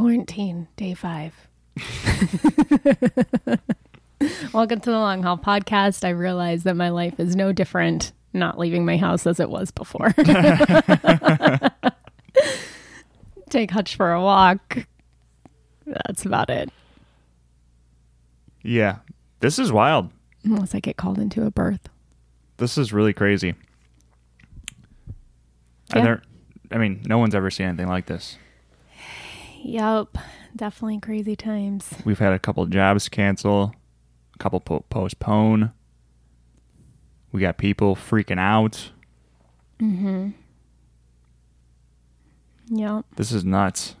[0.00, 1.34] Quarantine, day five.
[4.54, 6.06] Welcome to the Long Haul Podcast.
[6.06, 9.70] I realize that my life is no different not leaving my house as it was
[9.70, 10.12] before.
[13.50, 14.86] Take Hutch for a walk.
[15.84, 16.70] That's about it.
[18.62, 19.00] Yeah.
[19.40, 20.08] This is wild.
[20.44, 21.90] Unless I get called into a birth.
[22.56, 23.48] This is really crazy.
[25.90, 25.96] Yeah.
[25.98, 26.22] And there,
[26.72, 28.38] I mean, no one's ever seen anything like this.
[29.62, 30.16] Yep.
[30.56, 31.92] Definitely crazy times.
[32.04, 33.74] We've had a couple jobs cancel,
[34.34, 35.72] a couple po- postpone.
[37.32, 38.90] We got people freaking out.
[39.80, 40.34] Mhm.
[42.68, 43.04] Yep.
[43.16, 43.96] This is nuts.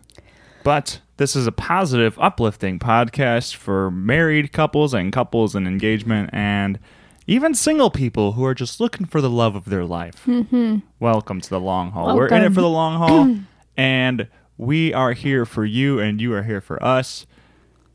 [0.64, 6.78] But this is a positive, uplifting podcast for married couples and couples in engagement and
[7.26, 10.24] even single people who are just looking for the love of their life.
[10.26, 10.78] Mm-hmm.
[10.98, 12.16] Welcome to the long haul.
[12.16, 13.36] We're in it for the long haul,
[13.76, 14.26] and
[14.60, 17.26] we are here for you, and you are here for us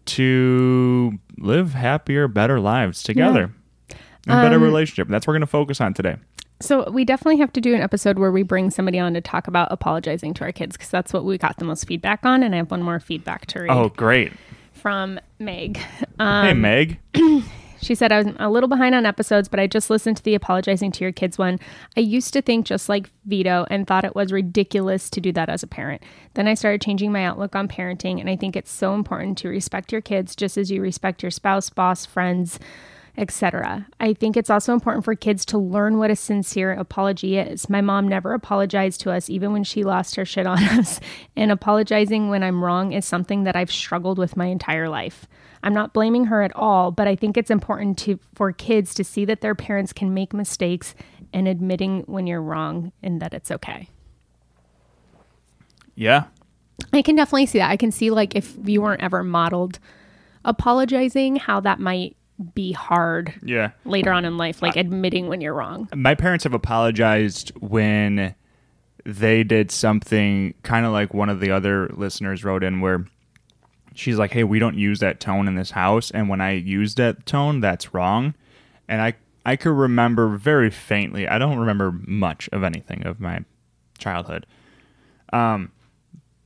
[0.06, 3.52] to live happier, better lives together.
[4.28, 5.08] And better Um, relationship.
[5.08, 6.16] That's what we're going to focus on today.
[6.62, 9.48] So we definitely have to do an episode where we bring somebody on to talk
[9.48, 12.42] about apologizing to our kids because that's what we got the most feedback on.
[12.42, 14.32] And I have one more feedback to read Oh, great.
[14.72, 15.80] from Meg.
[16.18, 17.00] Um, hey, Meg.
[17.86, 20.34] She said, I was a little behind on episodes, but I just listened to the
[20.34, 21.60] apologizing to your kids one.
[21.96, 25.50] I used to think just like Vito and thought it was ridiculous to do that
[25.50, 26.02] as a parent.
[26.34, 29.50] Then I started changing my outlook on parenting, and I think it's so important to
[29.50, 32.58] respect your kids just as you respect your spouse, boss, friends,
[33.18, 33.86] etc.
[34.00, 37.70] I think it's also important for kids to learn what a sincere apology is.
[37.70, 41.00] My mom never apologized to us, even when she lost her shit on us.
[41.36, 45.28] And apologizing when I'm wrong is something that I've struggled with my entire life.
[45.66, 49.04] I'm not blaming her at all, but I think it's important to for kids to
[49.04, 50.96] see that their parents can make mistakes
[51.34, 53.90] and admitting when you're wrong and that it's okay.
[55.96, 56.26] Yeah.
[56.94, 57.70] I can definitely see that.
[57.72, 59.80] I can see like if you weren't ever modeled
[60.44, 62.16] apologizing, how that might
[62.54, 63.72] be hard Yeah.
[63.86, 65.88] later on in life, like admitting when you're wrong.
[65.96, 68.36] my parents have apologized when
[69.06, 73.06] they did something kind of like one of the other listeners wrote in where
[73.96, 76.12] she's like hey we don't use that tone in this house.
[76.12, 78.34] And when i use that tone that's wrong.
[78.88, 79.14] And i
[79.46, 83.40] i could remember very faintly i don't remember much of anything of my
[83.98, 84.46] childhood.
[85.34, 85.72] Um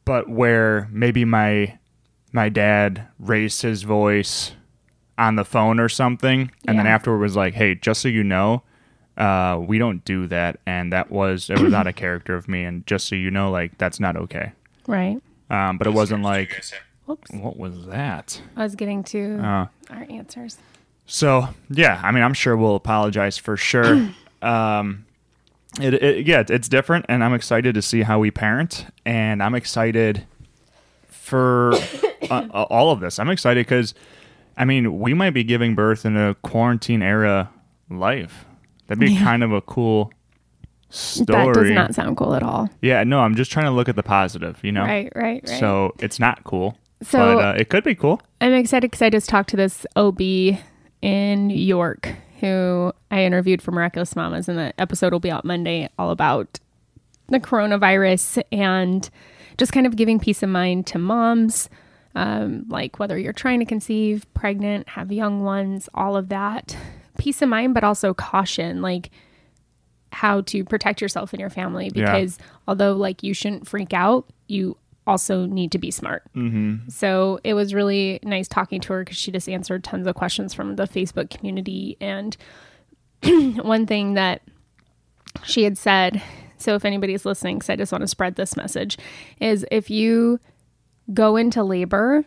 [0.06, 1.78] but where maybe my
[2.32, 4.54] my dad raised his voice
[5.18, 8.64] on the phone or something and then afterward was like hey just so you know
[9.20, 10.60] uh, we don't do that.
[10.66, 12.64] And that was it was not a character of me.
[12.64, 14.54] And just so you know like that's not okay.
[14.88, 15.22] Right.
[15.52, 16.64] um, but it wasn't like
[17.10, 17.32] Whoops.
[17.32, 20.58] what was that I was getting to uh, our answers.
[21.08, 24.12] so yeah i mean i'm sure we'll apologize for sure
[24.44, 25.06] um,
[25.82, 29.56] it, it yeah it's different and i'm excited to see how we parent and i'm
[29.56, 30.24] excited
[31.10, 31.74] for
[32.30, 33.96] uh, uh, all of this i'm excited because
[34.56, 37.50] i mean we might be giving birth in a quarantine era
[37.90, 38.46] life
[38.86, 39.24] that'd be Yeah.
[39.24, 40.12] kind of a cool
[40.92, 42.68] story That does not sound cool at all.
[42.82, 44.82] Yeah, no, I'm just trying to look at the positive, you know?
[44.84, 45.60] Right, right, right.
[45.60, 46.76] So it's not cool.
[47.02, 48.22] So- but uh, it could be cool.
[48.42, 50.22] I'm excited because I just talked to this OB
[51.02, 55.90] in York who I interviewed for Miraculous Mamas, and the episode will be out Monday
[56.00, 56.60] all about
[57.28, 59.10] the coronavirus and
[59.58, 61.70] just kind of giving peace of mind to moms,
[62.16, 66.78] um, like whether you're trying to conceive, pregnant, have young ones, all of that.
[67.18, 69.10] Peace of mind, but also caution, like
[70.14, 72.06] how to protect yourself and your family Yeah.
[72.14, 74.78] because although like you shouldn't freak out, you
[75.10, 76.24] also need to be smart.
[76.36, 76.90] Mm-hmm.
[76.90, 80.54] So it was really nice talking to her because she just answered tons of questions
[80.54, 81.98] from the Facebook community.
[82.00, 82.38] And
[83.24, 84.42] one thing that
[85.44, 86.22] she had said,
[86.58, 88.98] so if anybody's listening, because I just want to spread this message,
[89.40, 90.40] is if you
[91.12, 92.24] go into labor,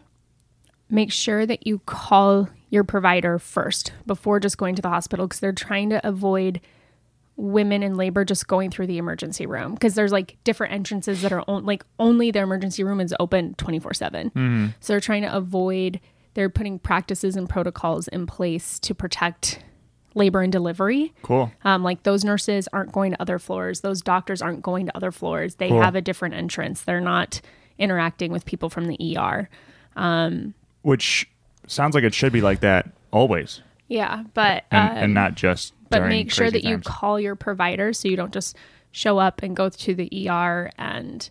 [0.91, 5.41] make sure that you call your provider first before just going to the hospital because
[5.41, 6.61] they're trying to avoid
[7.37, 11.33] women in labor just going through the emergency room because there's like different entrances that
[11.33, 15.35] are on, like only the emergency room is open 24 7 so they're trying to
[15.35, 15.99] avoid
[16.35, 19.63] they're putting practices and protocols in place to protect
[20.15, 21.13] labor and delivery.
[21.23, 21.51] Cool.
[21.65, 23.81] um, like those nurses aren't going to other floors.
[23.81, 25.55] Those doctors aren't going to other floors.
[25.55, 25.81] They Cool.
[25.83, 26.83] have a different entrance.
[26.83, 27.41] They're not
[27.79, 29.49] interacting with people from the er
[30.83, 31.29] Which
[31.67, 33.63] sounds like it should be like that always.
[33.89, 37.93] yeah but And, um, and not just but make sure that you call your provider
[37.93, 38.57] so you don't just
[38.91, 41.31] show up and go to the ER and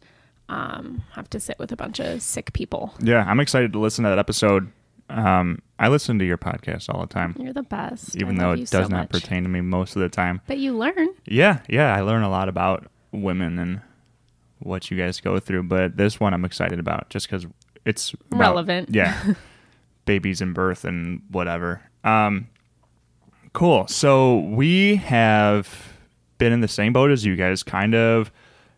[0.50, 2.94] um, have to sit with a bunch of sick people.
[3.00, 4.72] Yeah, I'm excited to listen to that episode.
[5.10, 8.16] Um, I listen to your podcast all the time, You're the best.
[8.16, 9.10] even though it does so not much.
[9.10, 10.40] pertain to me most of the time.
[10.48, 11.10] But you learn.
[11.26, 13.82] Yeah, yeah, I learn a lot about women and
[14.60, 15.64] what you guys go through.
[15.64, 17.46] But this one I'm excited about just because
[17.84, 18.90] it's about- Relevant.
[18.92, 19.34] Yeah,
[20.06, 21.82] babies and birth and whatever.
[22.04, 22.48] Um,
[23.54, 23.88] cool.
[23.88, 25.94] So we have
[26.38, 28.32] been in the same boat as you guys, kind of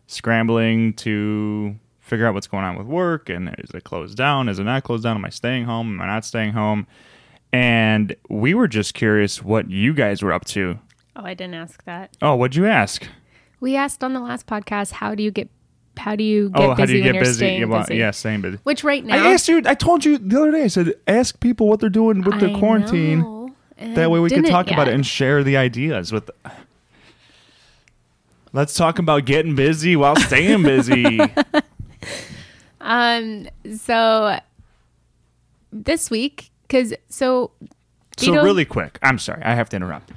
[0.06, 4.48] scrambling to figure out what's going on with work and is it closed down?
[4.48, 5.16] Is it not closed down?
[5.16, 5.88] Am I staying home?
[5.94, 6.86] Am I not staying home?
[7.52, 10.78] And we were just curious what you guys were up to.
[11.16, 12.16] Oh, I didn't ask that.
[12.20, 13.06] Oh, what'd you ask?
[13.60, 15.48] We asked on the last podcast, how do you get
[15.96, 17.34] how do you get oh, busy how do you get busy?
[17.34, 17.96] staying Yeah, well, busy?
[17.96, 18.58] yeah, staying busy.
[18.64, 19.62] Which right now I asked you.
[19.64, 20.64] I told you the other day.
[20.64, 23.20] I said, ask people what they're doing with I quarantine.
[23.20, 23.43] know,
[23.78, 26.30] That way we can talk about it and share the ideas with.
[28.52, 31.20] Let's talk about getting busy while staying busy.
[32.80, 33.48] Um.
[33.78, 34.38] So
[35.72, 37.50] this week, because so
[38.18, 40.12] so really quick, I'm sorry, I have to interrupt.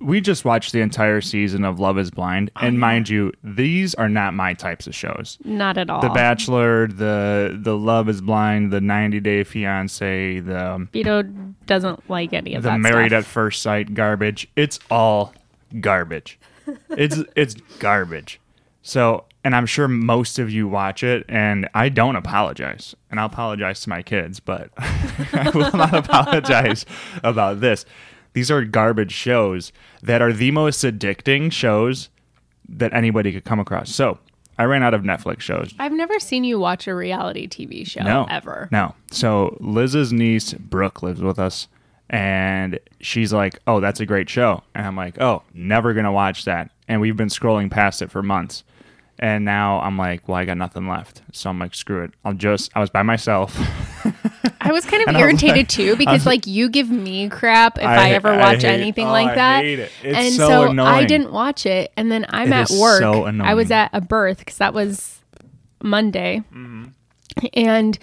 [0.00, 3.94] We just watched the entire season of Love Is Blind, Oh, and mind you, these
[3.96, 5.38] are not my types of shows.
[5.44, 6.00] not at all.
[6.00, 11.22] The Bachelor, the the Love Is Blind, the 90 Day Fiance, the um, Vito
[11.66, 13.24] doesn't like any of the that Married stuff.
[13.24, 14.48] at First Sight garbage.
[14.54, 15.34] It's all
[15.80, 16.38] garbage.
[16.90, 18.40] it's it's garbage.
[18.82, 23.26] So, and I'm sure most of you watch it, and I don't apologize, and I'll
[23.26, 26.86] apologize to my kids, but I will not apologize
[27.22, 27.84] about this.
[28.32, 29.72] These are garbage shows
[30.02, 32.08] that are the most addicting shows
[32.68, 33.94] that anybody could come across.
[33.94, 34.18] So,
[34.58, 35.72] I ran out of Netflix shows.
[35.78, 38.68] I've never seen you watch a reality TV show No, ever.
[38.72, 38.94] No.
[39.12, 41.68] So Liz's niece Brooke lives with us,
[42.10, 46.44] and she's like, "Oh, that's a great show," and I'm like, "Oh, never gonna watch
[46.44, 48.64] that." And we've been scrolling past it for months,
[49.20, 52.32] and now I'm like, "Well, I got nothing left," so I'm like, "Screw it." I'll
[52.32, 52.72] just.
[52.74, 53.56] I was by myself.
[54.68, 57.84] I was kind of I irritated like- too because like you give me crap if
[57.84, 59.64] I- I, ever I watch hate- anything oh, like I that.
[59.64, 59.92] hate it.
[60.02, 63.00] It's and so so I didn't watch it, and then I'm It at work.
[63.00, 65.20] so I was at a birth because that was
[65.82, 66.84] Monday, Mm-hmm.
[67.54, 67.98] and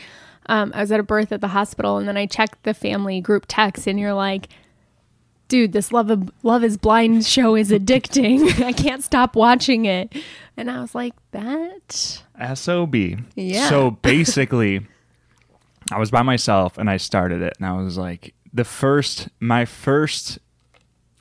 [0.47, 3.19] um, I was at a birth at the hospital, and then I checked the family
[3.21, 4.47] group text, and you're like.
[5.47, 8.63] Dude, this love of, love is blind show is addicting.
[8.65, 10.12] I can't stop watching it,
[10.57, 12.23] and I was like, "That
[12.56, 12.95] Sob.
[13.35, 13.69] Yeah.
[13.69, 14.88] So basically,
[15.92, 19.66] I was by myself and I started it, and I was like, the first, my
[19.66, 20.40] first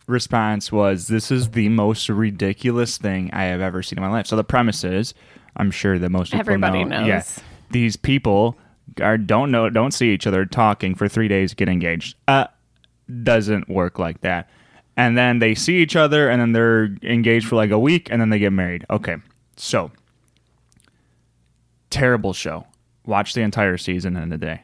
[0.07, 4.27] response was, "This is the most ridiculous thing I have ever seen in my life."
[4.27, 5.15] So the premise is,
[5.57, 7.09] I'm sure that most people Everybody know, knows.
[7.09, 7.25] yeah,
[7.71, 8.57] these people
[9.01, 12.17] are don't know, don't see each other talking for three days, get engaged.
[12.29, 12.47] Uh,
[13.23, 14.49] doesn't work like that.
[14.97, 18.21] And then they see each other, and then they're engaged for like a week, and
[18.21, 18.87] then they get married.
[18.89, 19.17] Okay,
[19.57, 19.91] so
[21.91, 22.67] terrible show.
[23.07, 24.63] Watched the entire season in a day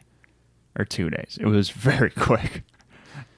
[0.78, 1.38] or two days.
[1.40, 2.62] It was very quick.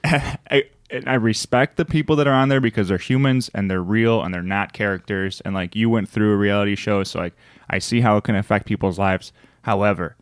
[0.03, 3.81] I, and I respect the people that are on there because they're humans and they're
[3.81, 5.41] real and they're not characters.
[5.41, 7.33] And like you went through a reality show, so like
[7.69, 9.33] I see how it can affect people's lives.
[9.63, 10.15] However,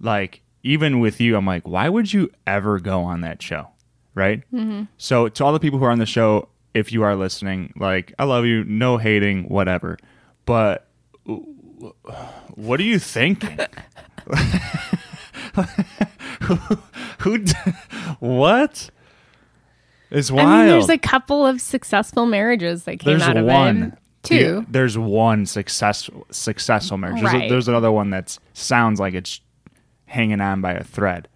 [0.00, 3.68] like even with you, I'm like, why would you ever go on that show?
[4.14, 4.42] Right?
[4.52, 4.84] Mm-hmm.
[4.98, 8.14] So to all the people who are on the show, if you are listening, like
[8.18, 9.98] I love you, no hating, whatever.
[10.46, 10.88] But
[12.54, 13.58] what are you thinking?
[16.42, 16.54] who,
[17.18, 17.52] who d-
[18.20, 18.90] what?
[20.10, 20.48] It's wild.
[20.48, 23.82] I mean, there's a couple of successful marriages that came There's out of one.
[23.82, 23.98] it.
[24.22, 24.36] Two.
[24.36, 27.20] Yeah, there's one successful successful marriage.
[27.22, 29.40] There's, a- there's another one that sounds like it's
[30.06, 31.26] hanging on by a thread.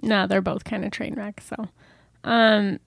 [0.00, 1.44] No, they're both kind of train wrecks.
[1.46, 1.68] So,
[2.24, 2.78] um,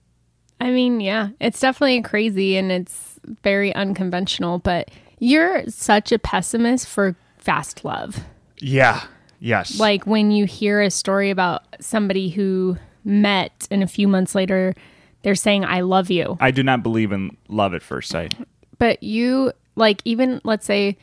[0.60, 4.58] I mean, yeah, it's definitely crazy and it's very unconventional.
[4.58, 4.90] But
[5.22, 8.24] you're such a pessimist for fast love.
[8.58, 9.02] Yeah.
[9.38, 9.78] Yes.
[9.78, 14.74] Like when you hear a story about somebody who met and a few months later
[15.22, 18.34] they're saying "I love you," I do not believe in love at first sight.
[18.78, 20.96] but you like even let's say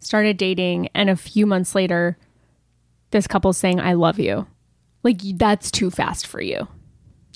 [0.00, 2.16] started dating and a few months later
[3.10, 4.46] this couple's saying "I love you."
[5.02, 6.68] Like that's too fast for you.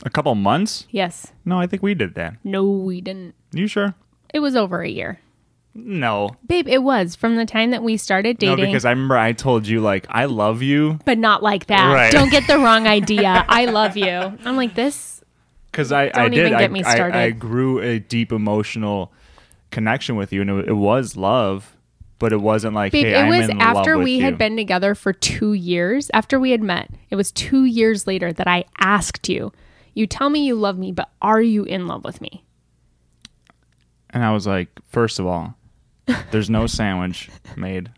[0.04, 0.86] A couple months?
[0.90, 1.32] Yes.
[1.44, 2.34] No, I think we did that.
[2.42, 3.34] No, we didn't.
[3.52, 3.94] You sure?
[4.34, 5.20] It was over a year.
[5.74, 6.36] No.
[6.46, 8.56] Babe, it was from the time that we started dating.
[8.58, 11.92] No, because I remember I told you like I love you but not like that.
[11.92, 12.12] Right.
[12.12, 13.44] Don't get the wrong idea.
[13.48, 14.10] I love you.
[14.44, 15.22] I'm like this.
[15.70, 17.16] because I, I Don't did even I, get me I- started.
[17.18, 19.12] I, grew a deep emotional
[19.70, 21.74] connection with you, and it, it was love,
[22.18, 24.22] but it wasn't like Babe, hey, it I'm was in after love with we you.
[24.24, 26.10] had been together for two years.
[26.12, 29.50] After we had met, it was two years later that I asked you.
[29.94, 32.44] You tell me you love me, but are you in love with me?
[34.10, 35.54] and I was like, first of all,
[36.30, 37.90] there's no sandwich made.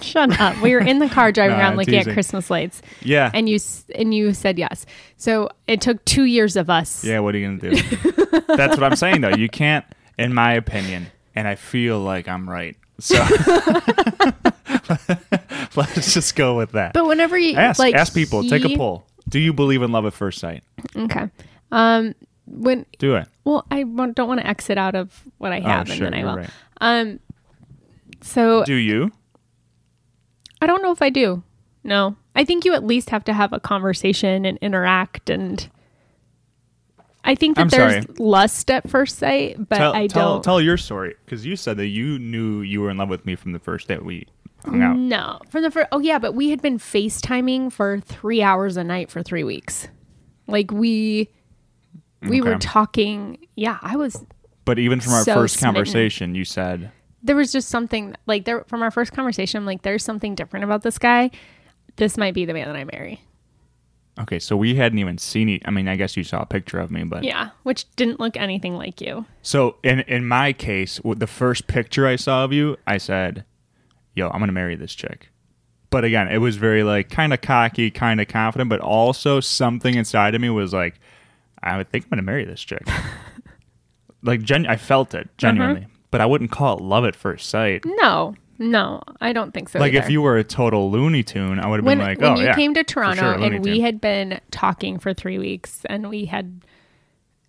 [0.00, 0.60] Shut up.
[0.62, 2.10] We were in the car driving around looking teasing.
[2.10, 4.86] at Christmas lights, Yeah, and you s- and you said yes.
[5.16, 7.04] So it took two years of us.
[7.04, 7.18] yeah.
[7.18, 7.82] What are you gonna do?
[8.56, 9.30] That's what I'm saying though.
[9.34, 9.84] You can't,
[10.16, 12.76] in my opinion, and I feel like I'm right.
[13.00, 13.14] So
[15.76, 16.92] Let's just go with that.
[16.92, 18.42] But whenever you ask like ask people.
[18.48, 19.04] Take a poll.
[19.28, 20.62] Do you believe in love at first sight?
[20.96, 21.28] Okay.
[21.70, 22.14] Um.
[22.50, 23.28] When Do it.
[23.44, 26.24] well, I don't want to exit out of what I have, oh, and then I
[26.24, 26.36] will.
[26.36, 26.50] right.
[26.80, 27.20] Um.
[28.22, 29.12] So Do you?
[30.60, 31.42] I don't know if I do.
[31.84, 35.68] No, I think you at least have to have a conversation and interact, and
[37.24, 38.14] I think that I'm there's sorry.
[38.18, 40.44] lust at first sight, but Tell, I tell, don't.
[40.44, 43.36] tell your story because you said that you knew you were in love with me
[43.36, 44.26] from the first day we
[44.64, 44.96] hung out.
[44.96, 45.88] No, from the first.
[45.92, 49.88] Oh yeah, but we had been FaceTiming for three hours a night for three weeks.
[50.46, 51.28] Like we,
[52.22, 53.38] we were talking.
[53.54, 54.24] Yeah, I was.
[54.64, 55.74] But even from our So first smitten.
[55.74, 56.90] conversation, you said
[57.22, 59.58] There was just something like there from our first conversation.
[59.58, 61.30] I'm like, there's something different about this guy.
[61.96, 63.20] This might be the man that I marry.
[64.20, 64.38] okay.
[64.38, 65.62] So we hadn't even seen it.
[65.64, 68.36] I mean, I guess you saw a picture of me, but Yeah, which didn't look
[68.36, 69.24] anything like you.
[69.42, 73.44] So in in my case, the first picture I saw of you, I said,
[74.14, 75.30] "Yo, I'm gonna marry this chick."
[75.90, 79.94] But again, it was very like kind of cocky, kind of confident, but also something
[79.94, 81.00] inside of me was like,
[81.62, 82.86] "I would think I'm gonna marry this chick."
[84.22, 87.82] like, gen- I felt it genuinely, but I wouldn't call it love at first sight.
[87.84, 89.78] No, no, I don't think so.
[89.78, 92.36] like, if you were a total Looney Tune, I would have been like, when "Oh
[92.36, 96.08] you yeah." came to Toronto sure, and we had been talking for three weeks and
[96.08, 96.60] we had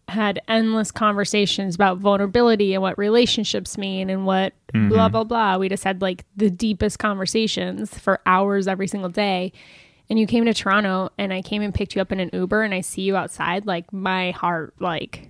[0.07, 4.89] had endless conversations about vulnerability and what relationships mean and what Mm-hmm.
[4.89, 5.57] blah blah blah.
[5.57, 9.51] We just had like the deepest conversations for hours every single day.
[10.09, 12.63] And you came to Toronto and I came and picked you up in an Uber
[12.63, 15.29] and I see you outside, like my heart like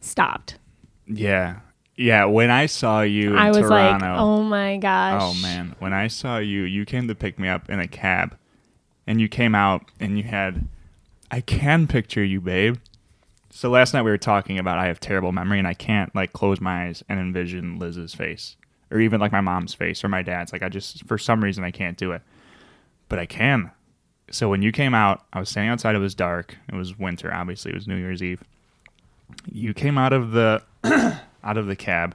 [0.00, 0.58] stopped.
[1.06, 1.60] yeah,
[1.96, 2.24] yeah.
[2.24, 5.22] When I saw you in I was Toronto, like, oh my gosh.
[5.22, 8.36] Oh man, when I saw you, you came to pick me up in a cab,
[9.06, 10.66] and you came out and you had,
[11.30, 12.76] I can picture you, babe.
[13.50, 16.32] So last night we were talking about I have terrible memory and I can't like
[16.32, 18.56] close my eyes and envision Liz's face
[18.92, 20.52] or even like my mom's face or my dad's.
[20.52, 22.22] Like I just for some reason I can't do it,
[23.10, 23.70] but I can.
[24.30, 25.94] So when you came out, I was standing outside.
[25.94, 26.56] It was dark.
[26.72, 27.34] It was winter.
[27.34, 28.42] Obviously, it was New Year's Eve.
[29.52, 30.62] You came out of the
[31.44, 32.14] out of the cab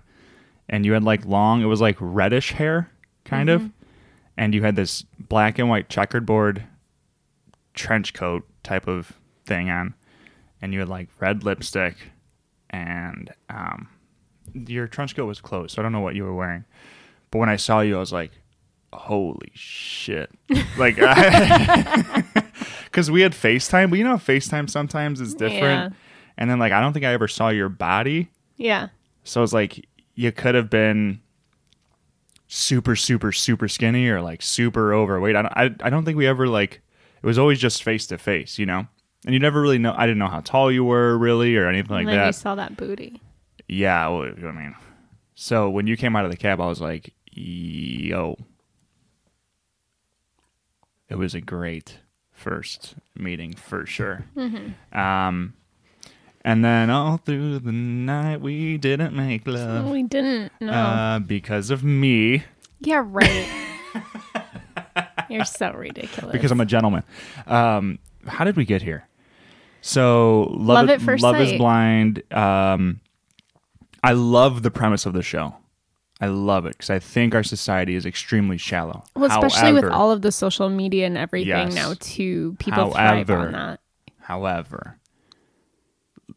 [0.68, 2.90] and you had like long it was like reddish hair
[3.24, 3.70] kind of
[4.38, 6.64] and you had this black and white checkered board
[7.74, 9.14] trench coat type of
[9.46, 9.94] thing on
[10.62, 11.96] and you had like red lipstick
[12.70, 13.88] and um
[14.54, 16.64] your trench coat was closed so i don't know what you were wearing
[17.32, 18.32] but when i saw you i was like
[18.96, 20.30] holy shit
[20.78, 20.96] like
[22.86, 25.98] because we had facetime but you know facetime sometimes is different Yeah.
[26.38, 28.88] and then like i don't think i ever saw your body Yeah.
[29.24, 29.86] so it's like
[30.16, 31.20] you could have been
[32.48, 35.36] super, super, super skinny or like super overweight.
[35.36, 36.82] I don't, I, I don't think we ever like.
[37.22, 38.88] It was always just face to face, you know.
[39.26, 39.94] And you never really know.
[39.98, 42.36] I didn't know how tall you were really or anything like and then that.
[42.36, 43.20] saw that booty.
[43.68, 44.76] Yeah, well, I mean.
[45.34, 48.38] So when you came out of the cab, I was like, "Yo."
[51.10, 52.00] It was a great
[52.32, 54.26] first meeting for sure.
[54.36, 54.98] Mm-hmm.
[54.98, 55.54] Um,
[56.44, 60.52] and then all through the night we didn't make love We didn't.
[60.62, 60.72] No.
[60.72, 62.44] uh, because of me,
[62.82, 63.48] Yeah, right.
[65.30, 66.32] You're so ridiculous.
[66.32, 67.04] because I'm a gentleman.
[67.48, 67.98] Um,
[68.28, 69.08] how did we get here?
[69.82, 72.22] So love, Love first love is blind.
[72.32, 73.00] Um,
[74.04, 75.56] I love the premise of the show.
[76.22, 79.04] I love it because I think our society is extremely shallow.
[79.16, 81.76] well, especially with all of the social media and everything Yes.
[81.76, 82.56] now, too.
[82.60, 83.80] People thrive However- on that.
[84.22, 84.98] However,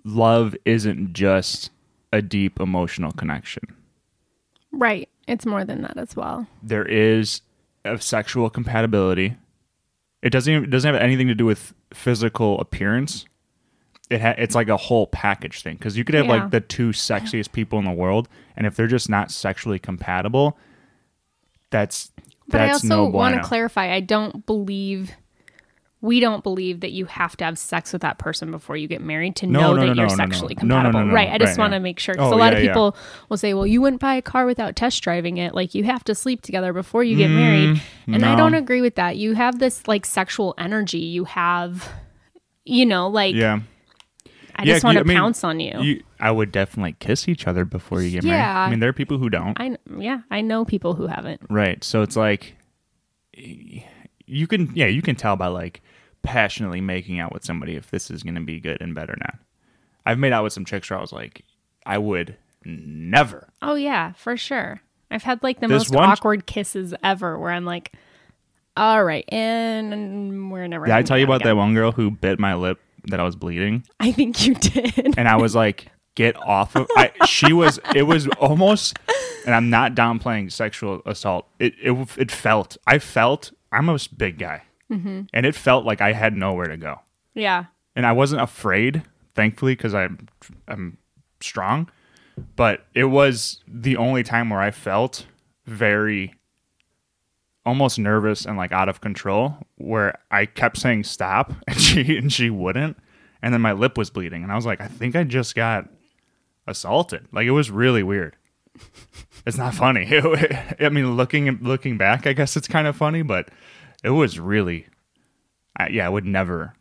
[0.04, 1.70] love isn't just
[2.12, 3.62] a deep emotional connection.
[4.72, 5.08] Right.
[5.26, 6.46] It's more than that as well.
[6.62, 7.42] there is
[7.84, 9.36] a sexual compatibility.
[10.22, 13.24] It doesn't even, it doesn't have anything to do with physical appearance.
[14.10, 16.32] It ha- it's like a whole package thing because you could have Yeah.
[16.42, 20.56] like the two sexiest people in the world, and if they're just not sexually compatible,
[21.70, 22.10] that's
[22.48, 25.12] But I also no want to clarify I don't believe,
[26.00, 29.02] we don't believe that you have to have sex with that person before you get
[29.02, 31.04] married to No, know no, that no, you're sexually compatible.
[31.06, 31.28] right.
[31.30, 32.14] I just right, want to make sure.
[32.14, 32.70] Because Oh, a lot yeah, of yeah.
[32.70, 32.96] people
[33.28, 35.54] will say, well, you wouldn't buy a car without test driving it.
[35.54, 37.82] Like you have to sleep together before you get married.
[38.06, 39.16] And I Mm, don't agree with that.
[39.18, 41.00] You have this like sexual energy.
[41.00, 41.86] You have,
[42.64, 43.60] you know, like yeah.
[44.58, 45.80] I Yeah, just want to I mean, pounce on you.
[45.80, 48.36] You, I would definitely kiss each other before you get married.
[48.38, 48.58] Yeah.
[48.66, 49.58] I mean, there are people who don't.
[49.60, 51.40] I yeah, I know people who haven't.
[51.48, 51.82] Right.
[51.84, 52.54] So it's like
[53.34, 55.80] you can yeah, you can tell by like
[56.22, 59.18] passionately making out with somebody if this is going to be good and better or
[59.20, 59.38] not.
[60.04, 61.44] I've made out with some chicks where I was like
[61.86, 63.48] I would never.
[63.62, 64.80] Oh yeah, for sure.
[65.10, 67.92] I've had like the This most one- awkward kisses ever where I'm like,
[68.76, 70.84] all right, and we're never.
[70.86, 73.36] Did I tell you about that one girl who bit my lip that I was
[73.36, 75.18] bleeding I think you did.
[75.18, 78.98] and I was like get off of I she was it was almost
[79.46, 81.46] and I'm not downplaying sexual assault.
[81.58, 84.62] It it it felt I felt I'm a big guy.
[84.92, 85.22] Mm-hmm.
[85.32, 87.00] And it felt like I had nowhere to go.
[87.34, 87.64] Yeah.
[87.94, 89.02] And I wasn't afraid,
[89.34, 90.28] thankfully, because I'm
[90.66, 90.98] I'm
[91.40, 91.90] strong.
[92.56, 95.26] But it was the only time where I felt
[95.66, 96.34] very
[97.66, 102.32] almost nervous and like out of control where I kept saying stop and she and
[102.32, 102.96] she wouldn't.
[103.42, 105.88] And then my lip was bleeding and I was like I think I just got
[106.66, 107.26] assaulted.
[107.32, 108.36] Like it was really weird.
[109.46, 110.06] It's not funny.
[110.80, 113.48] I mean looking looking back I guess it's kind of funny but
[114.02, 114.86] it was really
[115.76, 116.74] I, yeah I would never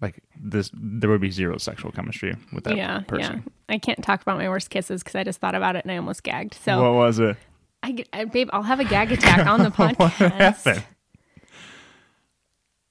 [0.00, 3.42] like this there would be zero sexual chemistry with that yeah, person.
[3.46, 3.74] Yeah.
[3.74, 5.96] I can't talk about my worst kisses because I just thought about it and I
[5.96, 6.54] almost gagged.
[6.54, 7.36] So what was it
[7.84, 9.98] I, I babe, I'll have a gag attack on the podcast.
[9.98, 10.84] what happened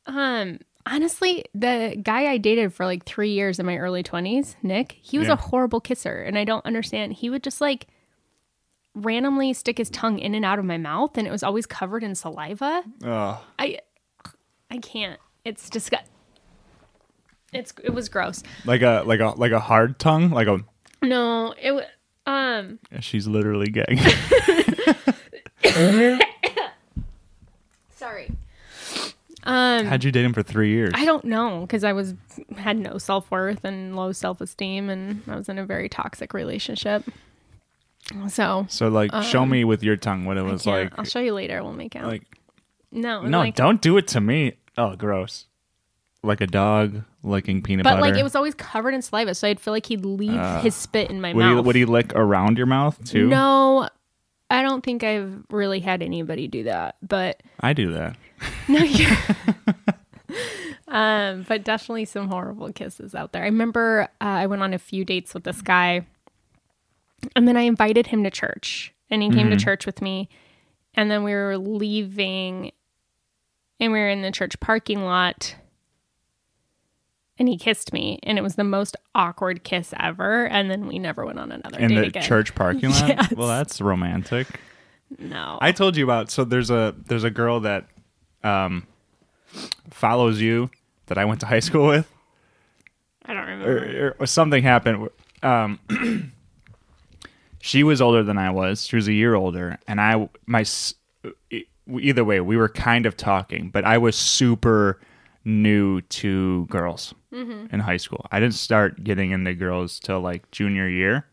[0.06, 4.92] Um, honestly, the guy I dated for like three years in my early twenties, Nick,
[5.02, 5.34] he was Yeah.
[5.34, 7.14] a horrible kisser, and I don't understand.
[7.14, 7.88] He would just like
[8.94, 12.04] randomly stick his tongue in and out of my mouth, and it was always covered
[12.04, 12.84] in saliva.
[13.04, 13.80] oh I,
[14.70, 15.20] I can't.
[15.46, 16.12] It's disgust.
[17.54, 18.44] It's it was gross.
[18.66, 20.60] like a like a like a hard tongue like a
[21.02, 21.86] No, it was
[22.26, 22.80] um.
[23.00, 24.00] she's literally gagging
[27.96, 28.32] Sorry.
[29.46, 32.14] Um, how'd you date him for three years I don't know because I was
[32.56, 36.34] had no self worth and low self esteem, and I was in a very toxic
[36.34, 37.04] relationship.
[38.30, 40.94] So So like, show me with your tongue what it Um, was like.
[40.98, 41.62] I'll show you later.
[41.64, 42.06] We'll make out.
[42.06, 42.24] Like,
[42.92, 44.54] no, no, like, don't do it to me.
[44.78, 45.46] Oh, gross.
[46.24, 47.96] Like a dog licking peanut butter.
[47.96, 48.12] But butter.
[48.14, 51.10] like it was always covered in saliva, so I'd feel like he'd leave his spit
[51.10, 51.66] in my would he mouth.
[51.66, 53.28] would he lick around your mouth too?
[53.28, 53.90] No,
[54.50, 56.96] I don't think I've really had anybody do that.
[57.02, 58.16] But I do that.
[58.68, 59.08] no, you.
[60.88, 63.42] um, but definitely some horrible kisses out there.
[63.42, 66.06] I remember uh, I went on a few dates with this guy,
[67.36, 70.30] and then I invited him to church, and he came to church with me,
[70.94, 72.72] and then we were leaving,
[73.80, 75.56] and we were in the church parking lot.
[77.40, 80.46] And he kissed me, and it was the most awkward kiss ever.
[80.48, 82.24] And then we never went on another In date the again.
[82.24, 83.08] church parking lot.
[83.10, 83.34] Yes.
[83.36, 84.48] Well, that's romantic.
[85.18, 86.30] No, I told you about.
[86.32, 87.88] So there's a there's a girl that
[88.44, 88.86] um
[89.92, 90.70] follows you
[91.08, 92.12] that I went to high school with.
[93.26, 94.08] I don't remember.
[94.08, 95.10] or, or something happened.
[95.42, 95.80] Um,
[97.62, 98.86] she was older than I was.
[98.86, 100.66] She was a year older, and I my
[101.88, 105.00] either way we were kind of talking, but I was super
[105.46, 107.14] new to girls
[107.72, 108.26] in high school.
[108.32, 111.26] I didn't start getting into girls till like junior year.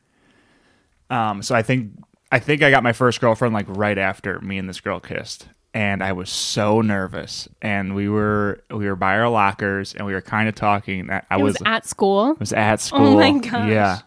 [1.11, 1.93] Um, so I think
[2.33, 5.49] I think I got my first girlfriend like right after me and this girl kissed.
[5.73, 10.15] And I was so nervous, and we were we were by our lockers, and we
[10.15, 11.09] were kind of talking.
[11.11, 12.35] I it was, was at school.
[12.41, 13.07] was at school.
[13.07, 13.71] Oh my gosh.
[13.71, 14.01] Yeah.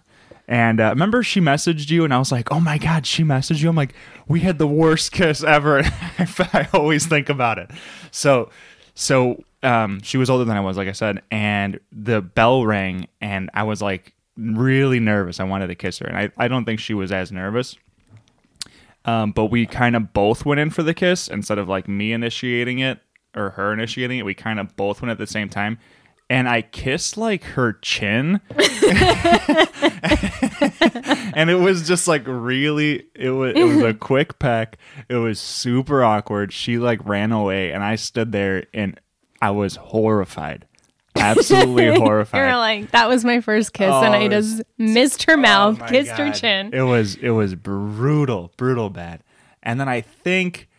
[0.46, 3.62] And uh, remember, she messaged you, and I was like, "Oh my god, she messaged
[3.62, 3.94] you." I'm like,
[4.28, 5.84] "We had the worst kiss ever."
[6.20, 7.72] I always think about it.
[8.12, 8.50] So,
[8.94, 13.08] so um, she was older than I was, like I said, and the bell rang,
[13.22, 15.40] and I was like really nervous.
[15.40, 17.78] I wanted to kiss her, and I, I don't think she was as nervous.
[19.06, 22.14] Um, but we kind of both went in for the kiss instead of like me
[22.14, 23.00] initiating it
[23.36, 24.26] or her initiating it.
[24.26, 25.78] We kind of both went at the same time.
[26.30, 28.40] And I kissed like her chin.
[31.36, 34.78] and it was just like really it was it was a quick peck.
[35.10, 36.54] It was super awkward.
[36.54, 39.00] She like ran away and I stood there and
[39.44, 40.66] I was horrified.
[41.16, 42.40] Absolutely horrified.
[42.40, 45.86] You're like, that was my first kiss, and Oh, I just missed her mouth, Oh
[45.88, 46.74] kissed her chin.
[46.74, 49.22] It was it was brutal, brutal bad.
[49.62, 50.70] And then I think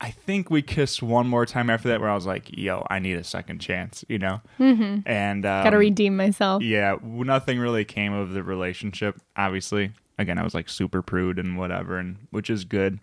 [0.00, 2.98] I think we kissed one more time after that where I was like, "Yo, I
[2.98, 4.40] need a second chance," you know.
[4.58, 5.08] Mm-hmm.
[5.08, 6.62] And um, Gotta redeem myself.
[6.64, 9.20] yeah, nothing really came of the relationship.
[9.36, 12.98] Obviously, again, I was like super prude and whatever, and which is good.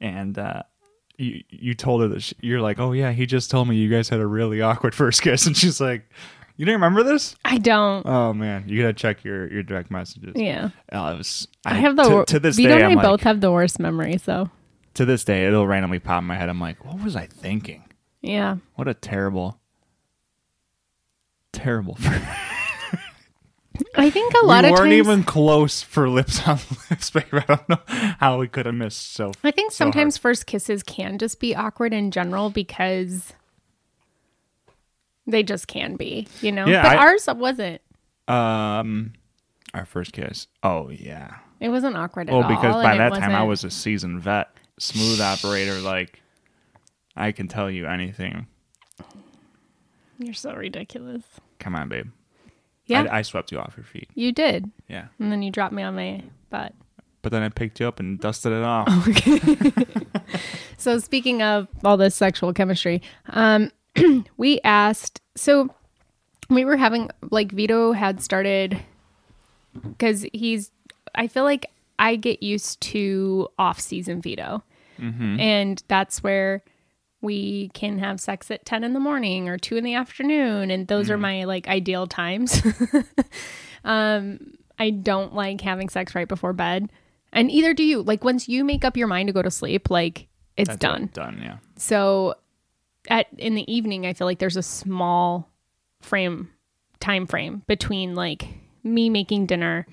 [0.00, 0.62] And uh,
[1.18, 3.88] you you told her that she, you're like, oh yeah, he just told me you
[3.88, 6.08] guys had a really awkward first kiss, and she's like,
[6.56, 7.34] you didn't remember this?
[7.44, 8.04] I don't.
[8.06, 10.32] Oh man, you gotta check your your direct messages.
[10.36, 10.70] yeah.
[10.92, 11.48] Uh, it was.
[11.64, 12.82] I, have the to, to this Vito day.
[12.82, 14.50] and I like, both have the worst memory, so
[14.94, 16.48] to this day, it'll randomly pop in my head.
[16.48, 17.84] I'm like, what was I thinking?
[18.20, 18.56] Yeah.
[18.74, 19.60] What a terrible,
[21.52, 21.98] terrible.
[23.94, 24.94] I think a lot we of weren't times.
[25.08, 26.58] even close for lips on
[26.90, 27.24] lips, babe.
[27.32, 29.32] I don't know how we could have missed so.
[29.44, 33.32] I think so sometimes first kisses can just be awkward in general because
[35.26, 36.66] they just can be, you know?
[36.66, 37.80] Yeah, but I- ours wasn't.
[38.28, 39.12] Um,
[39.74, 40.46] our first kiss.
[40.62, 41.36] Oh yeah.
[41.60, 42.48] It wasn't awkward at Well, all.
[42.48, 45.78] Well, because by that time I was a seasoned vet, smooth operator.
[45.80, 46.20] Like,
[47.16, 48.46] I can tell you anything.
[50.18, 51.22] You're so ridiculous.
[51.58, 52.06] Come on, babe.
[52.92, 53.06] Yeah.
[53.10, 54.08] I, I swept you off your feet.
[54.14, 54.70] You did.
[54.88, 55.06] Yeah.
[55.18, 56.74] And then you dropped me on my butt.
[57.22, 58.88] But then I picked you up and dusted it off.
[59.08, 59.40] Okay.
[60.76, 63.70] So speaking of all this sexual chemistry, um,
[64.36, 65.20] we asked.
[65.36, 65.72] So
[66.50, 68.82] we were having like Vito had started
[69.80, 70.72] because he's.
[71.14, 71.66] I feel like
[72.00, 74.64] I get used to off season Vito,
[74.98, 76.64] and that's where
[77.22, 80.86] we can have sex at ten in the morning or two in the afternoon, and
[80.88, 82.60] those are my like ideal times.
[83.84, 86.90] um, I don't like having sex right before bed,
[87.32, 88.02] and either do you.
[88.02, 91.04] Like once you make up your mind to go to sleep, like it's That's done.
[91.04, 91.14] it.
[91.14, 91.56] Done, yeah.
[91.76, 92.34] So
[93.08, 95.48] at in the evening I feel like there's a small
[96.00, 96.50] frame
[97.00, 98.46] time frame between like
[98.84, 99.86] me making dinner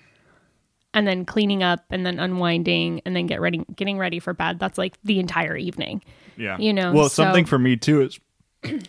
[0.99, 4.59] and then cleaning up and then unwinding and then get ready getting ready for bed.
[4.59, 6.03] That's like the entire evening.
[6.35, 6.57] Yeah.
[6.57, 8.19] You know, Well, so- something for me too is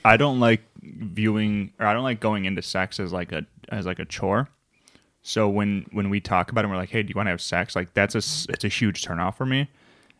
[0.04, 3.86] I don't like viewing or I don't like going into sex as like a as
[3.86, 4.48] like a chore.
[5.22, 7.40] So when when we talk about it, we're like, "Hey, do you want to have
[7.40, 9.68] sex?" Like that's a it's a huge turnoff for me,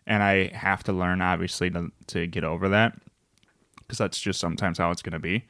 [0.07, 2.97] and I have to learn obviously to to get over that
[3.79, 5.45] because that's just sometimes how it's gonna be.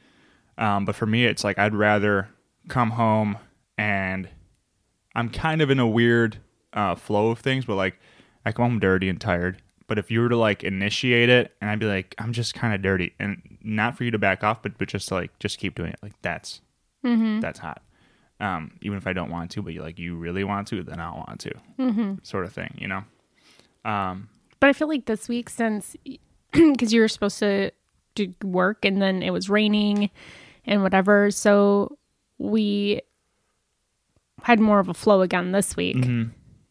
[0.57, 2.29] Um, but for me, it's like I'd rather
[2.69, 3.37] come home
[3.77, 4.29] and
[5.21, 6.39] I'm kind of in a weird
[6.73, 8.01] uh, flow of things, but like
[8.47, 9.61] I come home dirty and tired.
[9.87, 12.73] But if you were to like initiate it, and I'd be like, I'm just kind
[12.75, 15.59] of dirty, and not for you to back off, but but just to, like just
[15.59, 15.99] keep doing it.
[16.03, 16.63] Like that's
[17.41, 17.83] that's hot.
[18.41, 20.99] Um, even if I don't want to, but you like you really want to, then
[21.01, 22.15] I'll want to, mm-hmm.
[22.23, 23.05] sort of thing, you know.
[23.85, 25.97] Um, But I feel like this week since
[26.53, 27.73] cuz you were supposed to
[28.15, 30.09] do work and then it was raining
[30.65, 31.99] and whatever, so
[32.39, 33.03] we
[34.45, 36.05] had more of a flow again this week.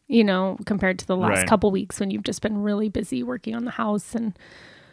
[0.08, 1.46] You know, compared to the last Right.
[1.46, 4.36] couple weeks when you've just been really busy working on the house and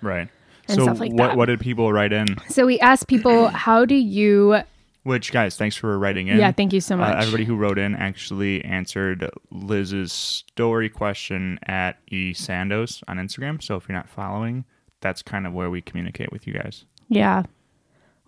[0.01, 0.27] Right.
[0.67, 1.37] And so stuff like what that.
[1.37, 2.27] what did people write in?
[2.49, 4.59] So we asked people, how do you?
[5.03, 6.37] Which guys, thanks for writing in.
[6.37, 7.17] Yeah, thank you so Uh, much.
[7.23, 13.63] everybody who wrote in actually answered Liz's story question at e Sandoz on Instagram.
[13.63, 14.65] So if you're not following,
[15.01, 16.85] that's kind of where we communicate with you guys.
[17.09, 17.43] yeah,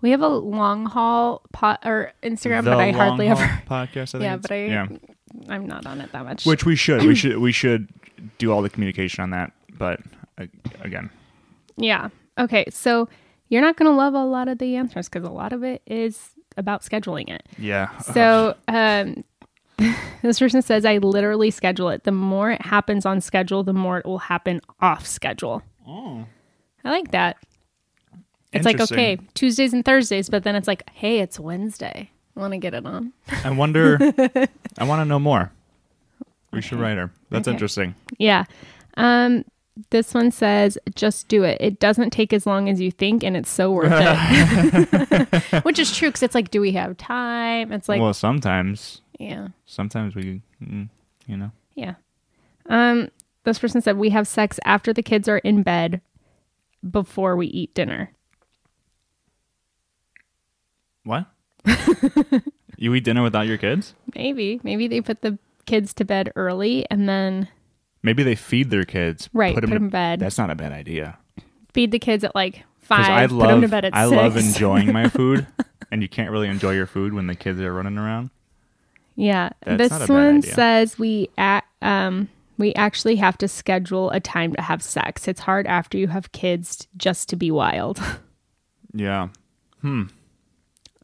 [0.01, 3.61] we have a long haul pot or Instagram, The but I Long hardly Haul ever.
[3.69, 4.15] podcast.
[4.15, 4.87] I think Yeah, it's- but I yeah,
[5.49, 6.45] I'm not on it that much.
[6.45, 7.87] which we should we should we should
[8.37, 9.51] do all the communication on that.
[9.77, 9.99] But
[10.39, 10.45] uh,
[10.81, 11.09] again,
[11.77, 12.09] yeah.
[12.37, 13.07] Okay, so
[13.49, 16.31] you're not gonna love a lot of the answers because a lot of it is
[16.57, 17.43] about scheduling it.
[17.57, 17.97] yeah.
[17.99, 19.23] So um,
[20.21, 22.03] this person says, I literally schedule it.
[22.03, 25.61] The more it happens on schedule, the more it will happen off schedule.
[25.87, 26.25] Oh.
[26.83, 27.37] I like that.
[28.51, 32.09] It's like, okay, Tuesdays and Thursdays, but then it's like, hey, it's Wednesday.
[32.35, 33.13] I Want to get it on?
[33.43, 33.97] I wonder.
[34.77, 35.51] I want to know more.
[36.51, 37.11] We should write her.
[37.29, 37.53] That's Okay.
[37.53, 37.95] interesting.
[38.17, 38.45] Yeah.
[38.95, 39.45] Um,
[39.91, 41.57] this one says, just do it.
[41.61, 45.63] It doesn't take as long as you think, and it's so worth it.
[45.65, 47.71] Which is true because it's like, do we have time?
[47.71, 49.49] It's like, well, sometimes, yeah.
[49.65, 50.89] sometimes we, mm,
[51.27, 51.51] you know.
[51.75, 51.95] Yeah.
[52.67, 53.09] Um,
[53.43, 56.01] this person said we have sex after the kids are in bed
[56.89, 58.11] before we eat dinner.
[61.09, 61.25] What?
[62.77, 63.95] you eat dinner without your kids?
[64.13, 64.59] Maybe.
[64.63, 67.47] Maybe they put the kids to bed early and then
[68.03, 69.27] Maybe they feed their kids.
[69.33, 70.19] Right, Put them in bed.
[70.19, 71.17] That's not a bad idea.
[71.73, 74.15] feed the kids at like five, I put them to love, bed at I six.
[74.15, 75.47] love enjoying my food,
[75.91, 78.29] and you can't really enjoy your food when the kids are running around.
[79.15, 79.49] Yeah.
[79.65, 80.53] That's this not a bad one idea.
[80.53, 85.27] says we a um we actually have to schedule a time to have sex.
[85.27, 87.99] It's hard after you have kids just to be wild.
[88.91, 89.27] Yeah.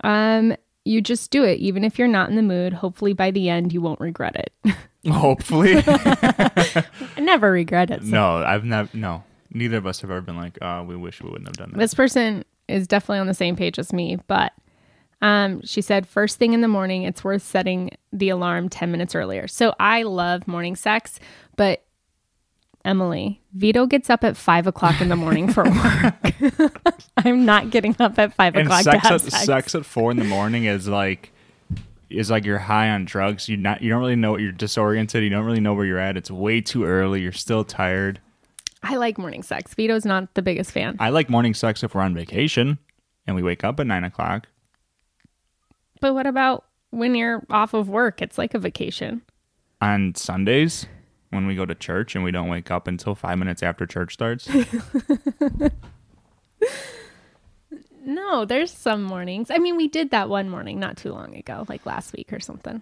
[0.03, 0.55] Um
[0.87, 2.73] you just do it even if you're not in the mood.
[2.73, 4.75] Hopefully by the end you won't regret it.
[5.11, 5.75] Hopefully.
[5.85, 6.83] I
[7.19, 8.01] never regret it.
[8.01, 8.89] so- no, I've never.
[8.93, 11.71] No, neither of us have ever been like, "Oh, we wish we wouldn't have done
[11.71, 14.51] that." This person is definitely on the same page as me, but
[15.21, 19.13] um, she said first thing in the morning, it's worth setting the alarm 10 minutes
[19.15, 19.47] earlier.
[19.47, 21.19] So I love morning sex,
[21.55, 21.84] but
[22.85, 26.71] Emily, Vito gets up at five o'clock in the morning for work.
[27.17, 29.45] I'm not getting up at five and o'clock sex to at, sex.
[29.45, 31.31] sex at four in the morning is like
[32.11, 33.49] is like you're high on drugs.
[33.49, 35.23] You not you don't really know what you're disoriented.
[35.23, 36.15] You don't really know where you're at.
[36.15, 37.21] It's way too early.
[37.21, 38.21] You're still tired.
[38.83, 39.73] I like morning sex.
[39.73, 40.95] Vito's not the biggest fan.
[40.99, 42.77] I like morning sex if we're on vacation
[43.25, 44.47] and we wake up at nine o'clock.
[46.01, 48.21] But what about when you're off of work?
[48.21, 49.23] It's like a vacation.
[49.81, 50.85] On Sundays
[51.35, 54.13] when we go to church and we don't wake up until five minutes after church
[54.13, 54.49] starts.
[58.05, 59.49] No, there's some mornings.
[59.49, 62.39] I mean, we did that one morning not too long ago, like last week or
[62.39, 62.81] something.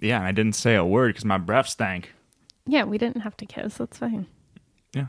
[0.00, 2.14] yeah, and I didn't say a word because my breath stank.
[2.66, 3.74] Yeah, we didn't have to kiss.
[3.74, 4.26] That's fine.
[4.94, 5.06] Yeah.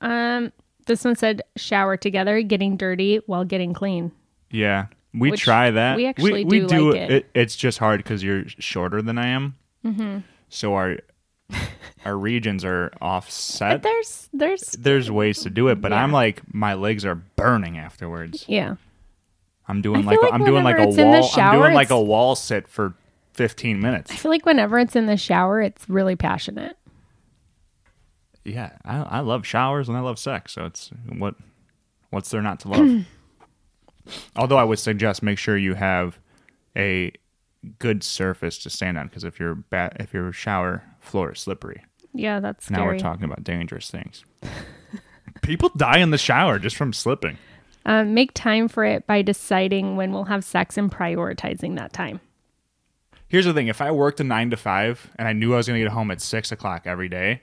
[0.00, 0.52] Um,
[0.86, 4.10] this one said shower together, getting dirty while getting clean.
[4.50, 4.86] Yeah.
[5.14, 5.96] We Which try that.
[5.96, 7.30] we actually we, do do like it.
[7.34, 9.56] It's just hard because you're shorter than I am.
[9.84, 10.18] Mm-hmm.
[10.48, 10.98] So our
[12.04, 13.82] our regions are offset.
[13.82, 16.02] But there's there's There's ways to do it, but Yeah.
[16.02, 18.44] I'm like my legs are burning afterwards.
[18.48, 18.76] yeah.
[19.68, 21.30] I'm doing like, a, like I'm doing like a whenever it's in the wall.
[21.36, 22.94] I'm doing like a wall sit for
[23.34, 24.10] 15 minutes.
[24.10, 26.76] I feel like whenever it's in the shower, it's really passionate.
[28.44, 30.52] Yeah, I, I love showers and I love sex.
[30.54, 31.34] So it's what
[32.10, 33.04] what's there not to love?
[34.36, 36.18] Although I would suggest make sure you have
[36.76, 37.12] a
[37.78, 41.82] good surface to stand on because if your ba- if your shower floor is slippery,
[42.12, 44.24] Yeah, that's now we're talking about dangerous things.
[45.42, 47.38] People die in the shower just from slipping.
[47.86, 52.20] Um, make time for it by deciding when we'll have sex and prioritizing that time.
[53.28, 55.66] Here's the thing: if I worked a nine to five and I knew I was
[55.66, 57.42] going to get home at six o'clock every day,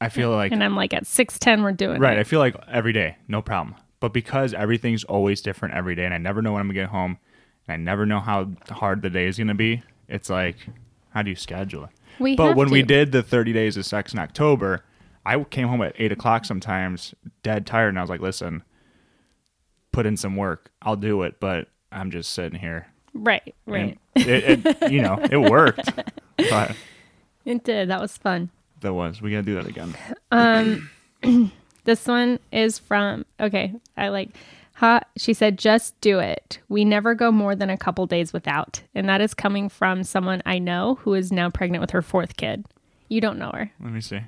[0.00, 2.16] I feel like And I'm like, at six ten, we're doing Right.
[2.16, 2.20] it.
[2.20, 3.74] I feel like every day, no problem.
[4.00, 6.80] But because everything's always different every day and I never know when I'm going to
[6.82, 7.18] get home
[7.66, 10.56] and I never know how hard the day is going to be, it's like,
[11.10, 11.90] how do you schedule it?
[12.18, 14.84] We but when we did the 30 days of sex in October,
[15.24, 17.88] I came home at 8 o'clock sometimes, dead tired.
[17.90, 18.62] And I was like, listen,
[19.92, 20.70] put in some work.
[20.82, 21.40] I'll do it.
[21.40, 22.86] But I'm just sitting here.
[23.14, 23.98] Right, right.
[24.14, 25.90] It, it, you know, it worked.
[26.50, 26.76] But
[27.46, 27.88] It did.
[27.88, 28.50] That was fun.
[28.82, 29.94] that was, we got to do that again.
[30.30, 30.90] Um,
[31.86, 33.72] This one is from okay.
[33.96, 34.30] I like.
[34.76, 36.58] Ha, she said, "Just do it.
[36.68, 40.42] We never go more than a couple days without." And that is coming from someone
[40.44, 42.66] I know who is now pregnant with her fourth kid.
[43.08, 43.70] You don't know her.
[43.80, 44.20] Let me see.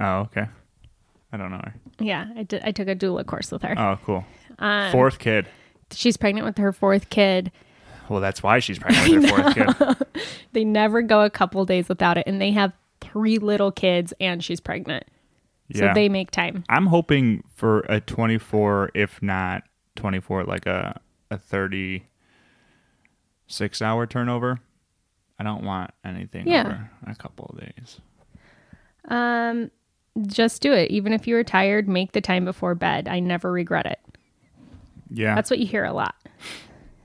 [0.00, 0.46] Oh, okay.
[1.32, 1.74] I don't know her.
[1.98, 2.62] Yeah, I did.
[2.64, 3.78] I took a doula course with her.
[3.78, 4.24] Oh, cool.
[4.58, 5.46] Um, Fourth kid.
[5.90, 7.52] She's pregnant with her fourth kid.
[8.08, 10.06] Well, that's why she's pregnant with her fourth kid.
[10.52, 14.42] They never go a couple days without it, and they have three little kids, and
[14.42, 15.04] she's pregnant.
[15.74, 16.64] So they make time.
[16.68, 19.62] I'm hoping for a 24, if not
[19.96, 21.00] 24, like a
[21.30, 24.60] a 36 hour turnover.
[25.38, 26.66] I don't want anything Yeah.
[26.66, 28.00] over a couple of days.
[29.08, 29.70] Um,
[30.26, 30.90] just do it.
[30.90, 33.08] Even if you are tired, make the time before bed.
[33.08, 34.00] I never regret it.
[35.10, 35.34] Yeah.
[35.34, 36.14] That's what you hear a lot.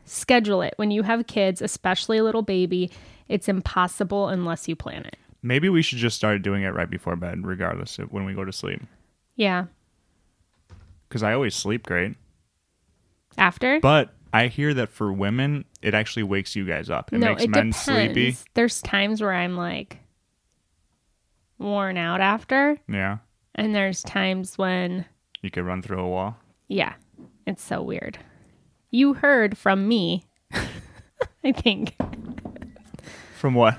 [0.05, 0.73] Schedule it.
[0.77, 2.89] When you have kids, especially a little baby,
[3.27, 5.17] it's impossible unless you plan it.
[5.43, 8.45] Maybe we should just start doing it right before bed, regardless of when we go
[8.45, 8.81] to sleep.
[9.35, 9.65] Yeah.
[11.09, 12.15] Because I always sleep great.
[13.37, 13.79] After?
[13.79, 17.11] But I hear that for women, it actually wakes you guys up.
[17.11, 17.77] It no, makes it men depends.
[17.81, 18.37] sleepy.
[18.53, 19.97] There's times where I'm like
[21.57, 23.17] worn out after, Yeah.
[23.55, 25.05] and there's times when,
[25.41, 26.37] You could run through a wall.
[26.67, 26.93] yeah,
[27.45, 28.17] it's so weird.
[28.89, 30.25] You heard from me,
[31.43, 31.95] I think.
[33.37, 33.77] From what?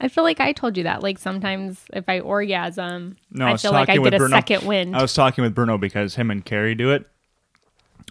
[0.00, 1.02] I feel like I told you that.
[1.02, 4.34] Like sometimes if I orgasm, No, I I feel like I get a Bruno.
[4.34, 4.96] second wind.
[4.96, 7.06] I was talking with Bruno because him and Carrie do it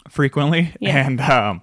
[0.09, 1.05] frequently, Yeah.
[1.07, 1.61] and um,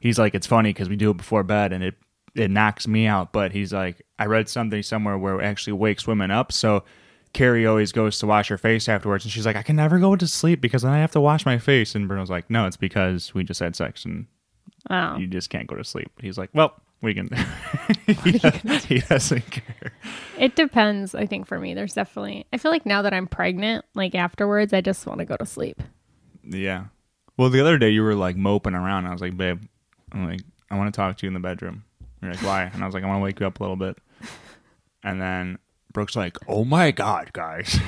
[0.00, 1.94] he's like, it's funny because we do it before bed, and it
[2.34, 3.32] it knocks me out.
[3.32, 6.52] But he's like, I read something somewhere where it actually wakes women up.
[6.52, 6.84] So
[7.32, 10.14] Carrie always goes to wash her face afterwards, and she's like, I can never go
[10.16, 11.94] to sleep because then I have to wash my face.
[11.94, 14.26] And Bruno's like, No, it's because we just had sex and
[14.90, 15.16] oh.
[15.16, 16.10] you just can't go to sleep.
[16.20, 16.74] He's like, Well,
[17.04, 17.28] we can.
[18.24, 19.92] he, does, he doesn't care.
[20.38, 21.74] It depends, I think, for me.
[21.74, 25.24] There's definitely, I feel like now that I'm pregnant, like afterwards, I just want to
[25.24, 25.82] go to sleep.
[26.42, 26.86] Yeah.
[27.36, 29.06] Well, the other day you were like moping around.
[29.06, 29.62] I was like, babe,
[30.12, 30.40] I'm like,
[30.70, 31.84] I want to talk to you in the bedroom.
[32.22, 32.70] You're like, why?
[32.72, 33.98] And I was like, I want to wake you up a little bit.
[35.02, 35.58] And then
[35.92, 37.78] Brooke's like, oh my God, guys.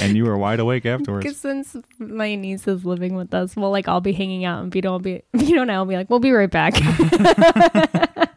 [0.00, 1.24] And you were wide awake afterwards.
[1.24, 4.72] Because since my niece is living with us, well, like I'll be hanging out and
[4.72, 6.74] Vito will be, Vito and I will be like, we'll be right back.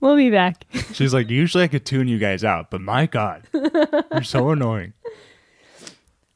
[0.00, 0.64] we'll be back.
[0.92, 4.92] She's like, usually I could tune you guys out, but my God, you're so annoying.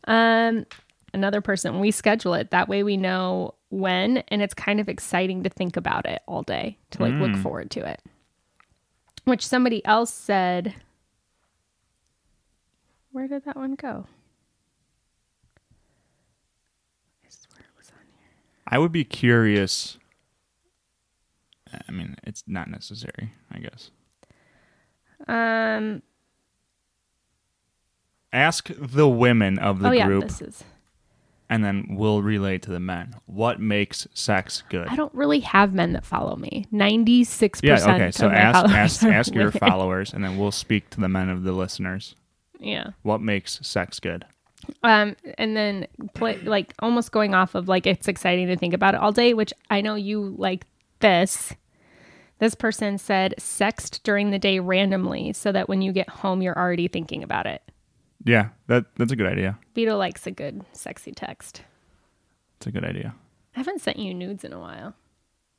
[0.05, 0.67] Um,
[1.13, 2.51] another person, we schedule it.
[2.51, 6.43] That way we know when, and it's kind of exciting to think about it all
[6.43, 8.01] day, to like look forward to it.
[9.25, 10.75] Which somebody else said,
[13.17, 14.05] where did that one go?
[17.25, 18.29] I swear it was on here.
[18.69, 19.97] I would be curious.
[21.89, 23.91] I mean, it's not necessary, I guess.
[25.27, 26.03] Um,
[28.35, 30.25] Ask the women of the oh yeah, group.
[30.25, 30.65] this is.
[31.49, 33.15] and then we'll relay to the men.
[33.25, 34.89] What makes sex good?
[34.89, 36.67] I don't really have men that follow me.
[36.71, 37.89] Ninety six percent.
[37.89, 38.11] Yeah, okay.
[38.11, 39.59] So ask ask ask your women.
[39.59, 42.15] followers and then we'll speak to the men of the listeners.
[42.61, 42.91] Yeah.
[43.03, 44.25] What makes sex good?
[44.83, 48.95] Um, and then play like almost going off of like it's exciting to think about
[48.95, 50.67] it all day, which I know you like
[51.01, 51.53] this.
[52.39, 56.59] This person said sexed during the day randomly so that when you get home you're
[56.59, 57.63] already thinking about it.
[58.25, 59.59] Yeah, that that's a good idea.
[59.75, 61.63] Vito likes a good sexy text.
[62.57, 63.15] It's a good idea.
[63.55, 64.95] I haven't sent you nudes in a while.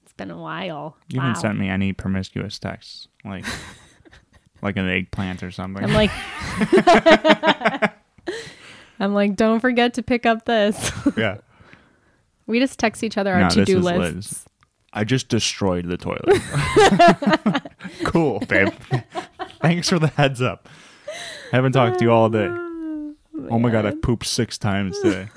[0.04, 0.98] It's been a while.
[1.10, 1.28] You wow.
[1.28, 3.46] haven't sent me any promiscuous texts, like
[4.62, 5.84] like an eggplant or something.
[5.84, 6.12] I'm like
[9.00, 10.91] I'm like, don't forget to pick up this.
[11.17, 11.38] yeah.
[12.48, 14.32] we just text each other our No, to do is lists.
[14.32, 14.46] Liz.
[14.93, 16.41] I just destroyed the toilet.
[18.06, 18.70] cool, babe.
[19.62, 20.67] Thanks for the heads up.
[21.52, 22.48] haven't talked to you all day.
[23.50, 25.28] Oh my god, I pooped six times today.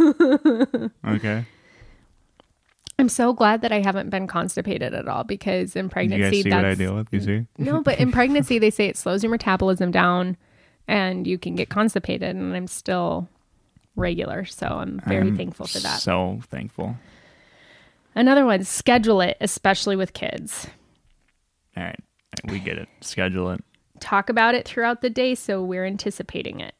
[1.06, 1.44] Okay.
[3.00, 6.42] I'm so glad that I haven't been constipated at all because in pregnancy, You guys
[6.44, 7.08] see what I that's deal with?
[7.12, 7.46] You see?
[7.58, 10.36] No, but in pregnancy they say it slows your metabolism down
[10.86, 13.28] and you can get constipated and I'm still
[13.96, 16.00] regular, so I'm very I'm thankful for that.
[16.00, 16.96] So thankful.
[18.14, 20.66] Another one, schedule it, especially with kids.
[21.76, 22.00] All right.
[22.44, 22.88] We get it.
[23.00, 23.64] Schedule it.
[24.00, 26.74] Talk about it throughout the day so we're anticipating it.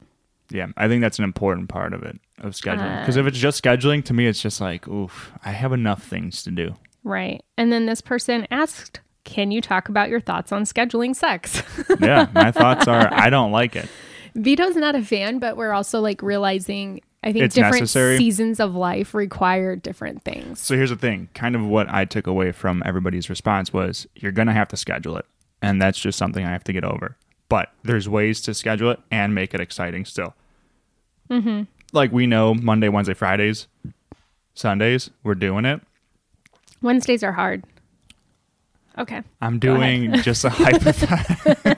[0.51, 2.97] Yeah, I think that's an important part of it of scheduling.
[2.97, 6.03] Uh, Because if it's just scheduling, to me, it's just like, oof, I have enough
[6.05, 6.75] things to do.
[7.05, 7.43] Right.
[7.57, 11.63] And then this person asked, Can you talk about your thoughts on scheduling sex?
[12.01, 13.89] Yeah, my thoughts are, I don't like it.
[14.35, 18.17] Vito's not a fan, but we're also like realizing I think It's different necessary.
[18.17, 20.59] seasons of life require different things.
[20.61, 24.33] So here's the thing kind of what I took away from everybody's response was you're
[24.33, 25.27] going to have to schedule it.
[25.63, 27.17] And that's just something I have to get over.
[27.51, 30.35] But there's ways to schedule it and make it exciting still.
[31.31, 31.63] Mm-hmm.
[31.93, 33.67] Like we know Monday, Wednesday, Fridays,
[34.55, 35.81] Sundays, we're doing it.
[36.83, 37.65] Wednesdays are hard.
[38.99, 39.23] Okay.
[39.41, 41.77] I'm doing just a hypothetical.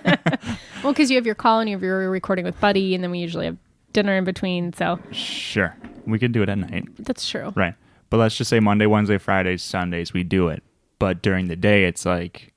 [0.83, 3.11] Well, because you have your call and you have your recording with Buddy, and then
[3.11, 3.57] we usually have
[3.93, 4.73] dinner in between.
[4.73, 5.77] So sure.
[6.07, 6.89] We could do it at night.
[6.99, 7.53] that's true.
[7.55, 7.75] Right.
[8.11, 10.63] But let's just say Monday, Wednesday, Fridays, Sundays, we do it.
[10.99, 12.53] But during the day, it's like,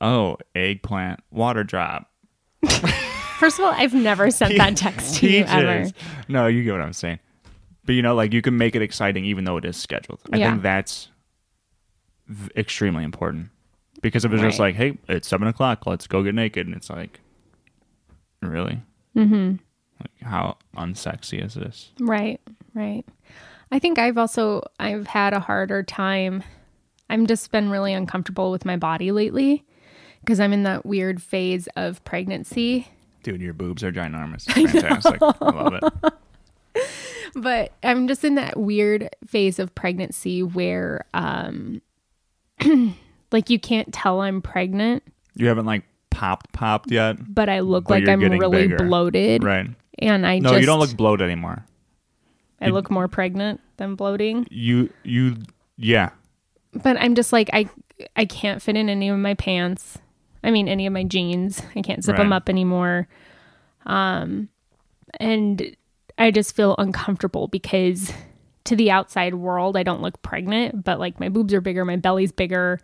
[0.00, 2.10] oh, eggplant, water drop.
[3.40, 5.84] First of all, I've never sent that text to you ever.
[5.84, 5.94] Peaches.
[6.28, 7.18] No, you get what I'm saying.
[7.86, 10.20] But you know, like you can make it exciting even though it is scheduled.
[10.32, 10.50] I Yeah.
[10.50, 11.08] think that's
[12.28, 13.48] v- extremely important.
[14.02, 14.66] Because if it's just Right.
[14.66, 17.20] like, hey, it's seven o'clock, let's go get naked, and it's like,
[18.42, 18.80] really?
[19.16, 19.56] Mm-hmm.
[20.00, 21.90] Like, how unsexy is this?
[21.98, 22.40] Right,
[22.74, 23.04] right.
[23.72, 26.42] I think I've also I've had a harder time.
[27.08, 29.64] I'm just been really uncomfortable with my body lately
[30.20, 32.88] because I'm in that weird phase of pregnancy.
[33.22, 34.44] Dude, your boobs are ginormous.
[34.52, 35.20] Fantastic.
[35.22, 36.12] I, love it.
[37.34, 41.80] But I'm just in that weird phase of pregnancy where um
[43.30, 45.04] like you can't tell I'm pregnant,
[45.36, 48.78] You haven't like popped popped yet, but I look But like I'm really bigger.
[48.84, 49.68] bloated right?
[50.00, 51.64] and I just No, just you don't look bloated anymore.
[52.60, 54.46] I look more pregnant than bloating.
[54.50, 55.36] You you
[55.76, 56.10] yeah.
[56.72, 57.68] but I'm just like I
[58.16, 59.98] I can't fit in any of my pants.
[60.42, 61.62] I mean any of my jeans.
[61.74, 63.08] I can't zip them up anymore.
[63.86, 64.48] Um
[65.18, 65.76] and
[66.18, 68.12] I just feel uncomfortable because
[68.64, 71.96] to the outside world I don't look pregnant, but like my boobs are bigger, my
[71.96, 72.80] belly's bigger.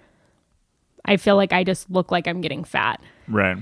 [1.05, 3.01] I feel like I just look like I'm getting fat.
[3.29, 3.57] Right.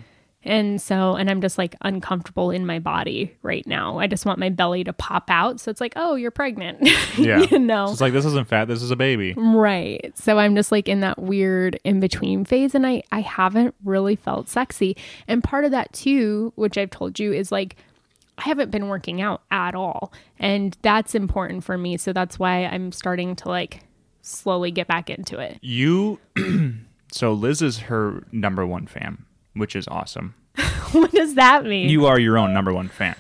[0.45, 3.99] And so and I'm just like uncomfortable in my body right now.
[3.99, 5.61] I just want my belly to pop out.
[5.61, 7.41] So it's like, "Oh, you're pregnant." Yeah.
[7.51, 7.87] you know.
[7.87, 9.35] So it's like this isn't fat, this is a baby.
[9.37, 10.13] Right.
[10.19, 14.17] So I'm just like in that weird in between phase and I I haven't really
[14.17, 14.97] felt sexy.
[15.29, 17.77] And part of that too, which I've told you is like
[18.37, 20.13] I haven't been working out at all.
[20.41, 21.97] And that's important for me.
[21.97, 23.85] So that's why I'm starting to like
[24.23, 25.59] slowly get back into it.
[25.63, 26.19] You
[27.13, 30.35] so Liz is her number one fan, which is awesome.
[30.93, 31.89] what does that mean?
[31.89, 33.17] You are your own number one fan.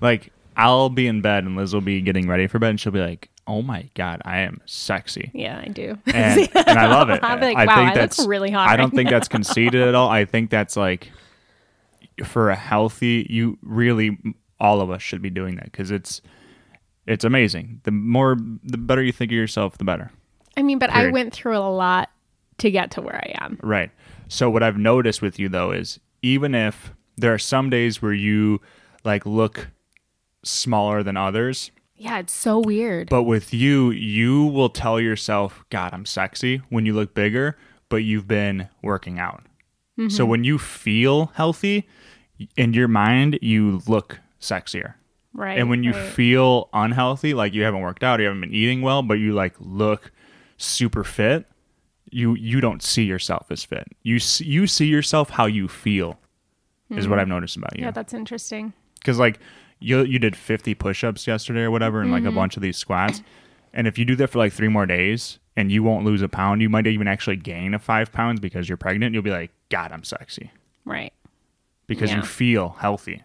[0.00, 2.92] Like I'll be in bed and Liz will be getting ready for bed and she'll
[2.92, 5.98] be like, "Oh my god, I am sexy." yeah, I do.
[6.06, 7.20] And, and I love it.
[7.22, 9.10] I'll be like, I "Wow, think I look that's really hot I don't right think
[9.10, 10.08] that's conceited at all.
[10.08, 11.10] I think that's like
[12.24, 14.18] for a healthy you really
[14.60, 16.20] all of us should be doing that cuz it's
[17.06, 17.80] it's amazing.
[17.84, 20.10] The more the better you think of yourself, the better.
[20.56, 22.10] I mean, but I went through a lot
[22.58, 23.58] to get to where I am.
[23.62, 23.90] Right.
[24.32, 28.14] So what I've noticed with you though is even if there are some days where
[28.14, 28.60] you
[29.04, 29.68] like look
[30.42, 33.10] smaller than others, Yeah, it's so weird.
[33.10, 37.58] but with you, you will tell yourself, "God, I'm sexy" when you look bigger,
[37.90, 39.42] but you've been working out.
[39.98, 40.26] So mm-hmm.
[40.30, 41.86] when you feel healthy
[42.56, 44.94] in your mind, you look sexier.
[45.34, 45.58] right.
[45.58, 46.12] And when you right.
[46.12, 49.34] feel unhealthy, like you haven't worked out, or you haven't been eating well, but you
[49.34, 50.10] like look
[50.56, 51.46] super fit,
[52.12, 53.88] you you don't see yourself as fit.
[54.02, 56.18] You see, you see yourself how you feel.
[56.90, 57.84] Is what I've noticed about you.
[57.84, 58.74] yeah, that's interesting.
[58.98, 59.40] Because like
[59.80, 63.22] you you did 50 push-ups yesterday or whatever, and like a bunch of these squats,
[63.72, 66.28] and if you do that for like three more days and you won't lose a
[66.28, 69.14] pound, you might even actually gain a five pounds because you're pregnant.
[69.14, 70.50] You'll be like, God, I'm sexy
[70.84, 71.12] Right.
[71.86, 72.16] because Yeah.
[72.18, 73.22] you feel healthy.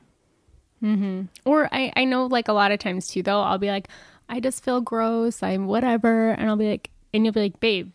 [0.83, 1.23] Mm-hmm.
[1.45, 3.87] Or I, I know like a lot of times too though, I'll be like,
[4.29, 7.91] I just feel gross, I'm whatever and I'll be like and you'll be like, babe,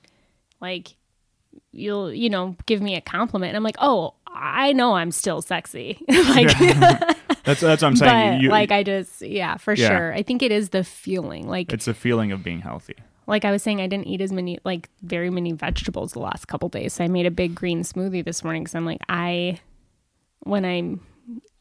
[0.62, 0.96] like
[1.72, 5.42] you'll, you know, give me a compliment and I'm like, Oh, I know I'm still
[5.42, 5.98] sexy.
[6.08, 6.56] like
[7.44, 8.40] That's that's what I'm saying.
[8.40, 9.88] You- like I just yeah, for Yeah.
[9.88, 10.14] sure.
[10.14, 11.48] I think it is the feeling.
[11.48, 12.94] Like it's a feeling of being healthy.
[13.26, 16.46] like I was saying, I didn't eat as many, like very many vegetables the last
[16.48, 16.92] couple days.
[16.94, 19.58] So I made a big green smoothie this morning because I'm like, I,
[20.40, 21.00] when I'm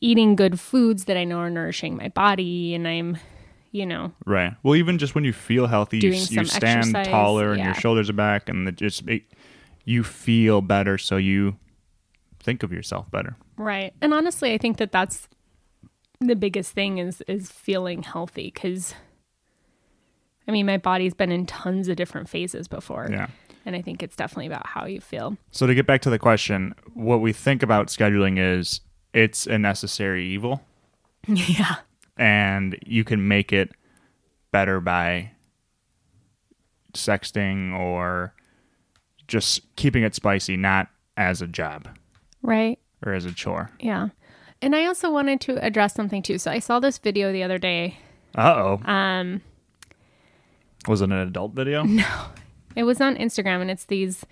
[0.02, 3.18] eating good foods that I know are nourishing my body and I'm,
[3.72, 4.54] you know, Right.
[4.64, 8.10] Well, even just when you feel healthy, you, you stand exercise, taller and your shoulders
[8.10, 9.24] are back, and it just it,
[9.86, 10.98] you feel better.
[10.98, 11.58] So you
[12.40, 13.36] think of yourself better.
[13.58, 13.94] right.
[14.02, 15.28] And honestly, I think that that's
[16.20, 18.94] the biggest thing is is feeling healthy because,
[20.48, 23.08] I mean, my body's been in tons of different phases before.
[23.10, 23.28] Yeah.
[23.66, 25.38] And I think it's definitely about how you feel.
[25.52, 28.82] So to get back to the question, what we think about scheduling is
[29.14, 30.62] it's a necessary evil,
[31.28, 31.76] yeah.
[32.22, 33.72] And you can make it
[34.52, 35.32] better by
[36.94, 38.34] sexting or
[39.28, 41.88] just keeping it spicy, not as a job
[42.42, 42.78] Right.
[43.06, 43.72] or as a chore.
[43.80, 44.10] Yeah.
[44.62, 46.38] And I also wanted to address something too.
[46.38, 47.98] So I saw this video the other day.
[48.38, 48.54] Uh
[48.86, 48.92] oh.
[48.92, 49.42] Um,
[50.88, 51.84] Was it an adult video?
[51.86, 52.06] No.
[52.74, 54.24] It was on Instagram, and it's these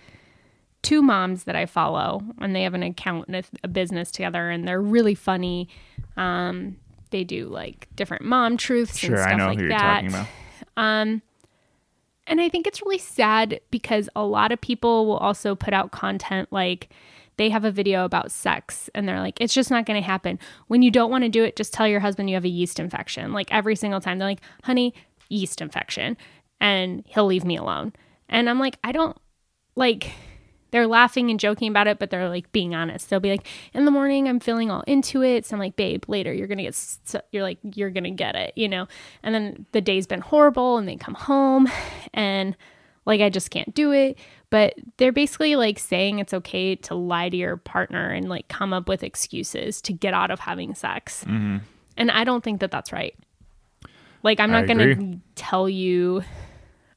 [0.81, 4.49] two moms that I follow, and they have an account and a, a business together,
[4.49, 5.67] and they're really funny.
[6.15, 6.77] Um,
[7.11, 10.01] they do like different mom truths and stuff I know like who you're that.
[10.01, 10.27] talking about.
[10.77, 11.21] Um,
[12.27, 15.91] and I think it's really sad because a lot of people will also put out
[15.91, 16.89] content like
[17.37, 20.37] they have a video about sex and they're like, it's just not going to happen.
[20.67, 22.79] When you don't want to do it, just tell your husband you have a yeast
[22.79, 23.31] infection.
[23.31, 24.93] Like every single time, they're like, honey,
[25.29, 26.17] yeast infection.
[26.59, 27.93] And he'll leave me alone.
[28.27, 29.17] And I'm like, I don't
[29.75, 30.11] like,
[30.71, 33.09] they're laughing and joking about it, but they're like being honest.
[33.09, 35.45] They'll be like, in the morning, I'm feeling all into it.
[35.45, 38.11] So I'm like, babe, later, you're going to get, s- you're like, you're going to
[38.11, 38.87] get it, you know?
[39.23, 41.69] And then the day's been horrible and they come home
[42.13, 42.55] and
[43.05, 44.17] like, I just can't do it.
[44.51, 48.73] But they're basically like saying it's okay to lie to your partner and like come
[48.73, 51.23] up with excuses to get out of having sex.
[51.23, 51.57] Mm-hmm.
[51.97, 53.15] And I don't think that that's right.
[54.21, 55.19] Like, I'm not going to agree.
[55.35, 56.23] tell you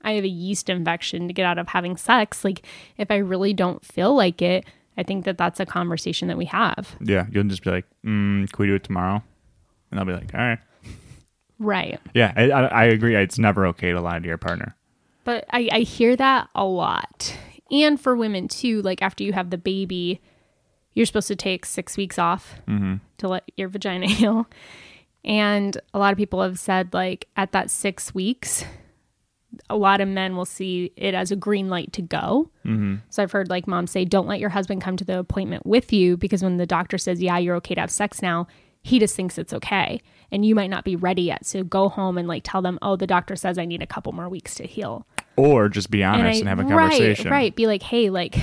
[0.03, 2.44] I have a yeast infection to get out of having sex.
[2.44, 2.66] Like,
[2.98, 4.64] if I really don't feel like it,
[4.96, 6.96] I think that that's a conversation that we have.
[7.00, 9.22] Yeah, you'll just be like, mm, "Can we do it tomorrow?"
[9.90, 10.59] And I'll be like, "All right."
[11.59, 12.00] Right.
[12.12, 13.14] Yeah, I, I, I agree.
[13.14, 14.74] It's never okay to lie to your partner.
[15.24, 17.36] But I, I hear that a lot.
[17.70, 20.20] And for women too, like after you have the baby,
[20.94, 22.61] you're supposed to take six weeks off
[23.18, 24.46] to let your vagina heal.
[25.24, 28.64] And a lot of people have said, like, at that six weeks,
[29.68, 32.50] a lot of men will see it as a green light to go.
[32.64, 32.96] Mm-hmm.
[33.11, 35.92] So I've heard like moms say, don't let your husband come to the appointment with
[35.92, 38.46] you because when the doctor says, yeah, you're okay to have sex now,
[38.82, 40.00] he just thinks it's okay.
[40.30, 41.44] And you might not be ready yet.
[41.46, 44.12] So go home and like tell them, oh, the doctor says I need a couple
[44.12, 45.07] more weeks to heal.
[45.36, 47.30] Or just be honest and, I- have a conversation.
[47.30, 47.57] Right, right.
[47.57, 48.36] Be like, hey, like,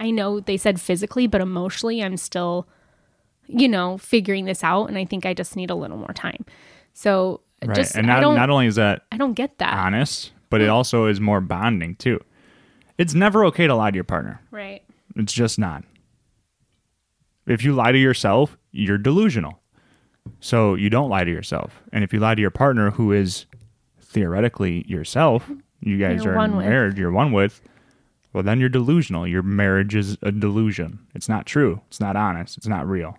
[0.00, 2.66] I know they said physically, but emotionally, I'm still,
[3.46, 6.44] you know, figuring this out, and I think I just need a little more time.
[6.92, 7.76] So Right.
[7.76, 9.72] just, and not, not only is that I don't get that.
[9.72, 10.72] honest, but it hmm.
[10.72, 12.20] also is more bonding too.
[12.96, 14.40] It's never okay to lie to your partner.
[14.52, 14.84] right.
[15.16, 15.82] It's just not.
[17.44, 19.60] If you lie to yourself, you're delusional.
[20.38, 21.82] So you don't lie to yourself.
[21.92, 23.46] And if you lie to your partner, who is
[24.00, 25.50] theoretically yourself,
[25.80, 26.66] you guys You're are with.
[26.66, 27.60] married, you're one with,
[28.32, 29.26] well, then you're delusional.
[29.26, 31.00] Your marriage is a delusion.
[31.16, 31.80] It's not true.
[31.88, 32.56] It's not honest.
[32.56, 33.18] It's not real.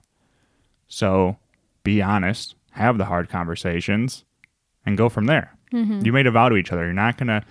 [0.88, 1.38] So
[1.84, 4.24] be honest, have the hard conversations,
[4.86, 5.55] and go from there.
[5.76, 6.06] Mm-hmm.
[6.06, 6.86] You made a vow to each other.
[6.86, 7.44] You're not gonna.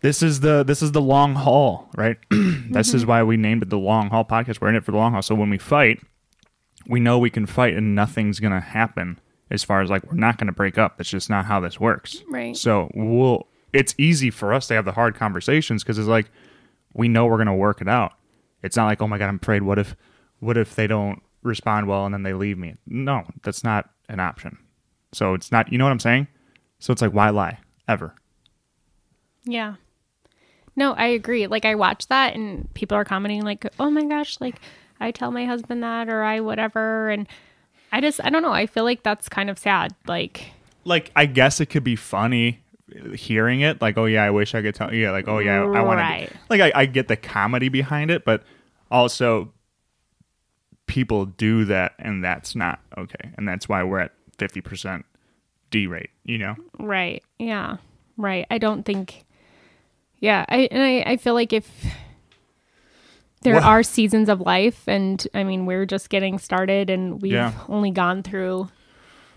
[0.00, 2.16] This is the this is the long haul, right?
[2.30, 3.10] this is mm-hmm.
[3.10, 4.60] why we named it the long haul podcast.
[4.60, 5.22] We're in it for the long haul.
[5.22, 6.00] So when we fight,
[6.86, 9.18] we know we can fight, and nothing's gonna happen.
[9.50, 11.00] As far as like we're not gonna break up.
[11.00, 12.22] It's just not how this works.
[12.30, 12.56] Right.
[12.56, 13.46] So we'll.
[13.72, 16.30] It's easy for us to have the hard conversations because it's like
[16.94, 18.12] we know we're gonna work it out.
[18.62, 19.62] It's not like oh my god, I'm afraid.
[19.62, 19.96] What if
[20.38, 22.76] what if they don't respond well and then they leave me?
[22.86, 24.58] No, that's not an option.
[25.12, 25.72] So it's not.
[25.72, 26.28] You know what I'm saying?
[26.80, 28.14] So it's like why lie ever?
[29.44, 29.74] Yeah.
[30.76, 31.46] No, I agree.
[31.46, 34.56] Like I watch that and people are commenting like, "Oh my gosh, like
[34.98, 37.28] I tell my husband that or I whatever." And
[37.92, 38.52] I just I don't know.
[38.52, 39.94] I feel like that's kind of sad.
[40.06, 40.52] Like
[40.84, 42.62] like I guess it could be funny
[43.14, 45.80] hearing it like oh yeah I wish I could tell yeah like oh yeah I
[45.82, 46.28] want Right.
[46.28, 48.42] to like I, I get the comedy behind it but
[48.90, 49.52] also
[50.88, 55.04] people do that and that's not okay and that's why we're at 50%
[55.70, 57.22] D rate you know Right.
[57.38, 57.76] Yeah.
[58.16, 58.46] Right.
[58.50, 59.24] I don't think.
[60.18, 60.44] Yeah.
[60.48, 61.66] I and I, I feel like if
[63.42, 67.32] there Well- are seasons of life, and I mean we're just getting started, and we've
[67.32, 67.52] Yeah.
[67.68, 68.68] only gone through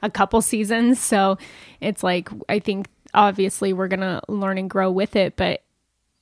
[0.02, 1.00] a couple seasons.
[1.00, 1.38] So
[1.80, 5.38] it's like, I think obviously we're going to learn and grow with it.
[5.38, 5.64] But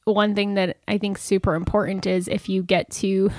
[0.03, 3.32] one thing that I think super important is if you get to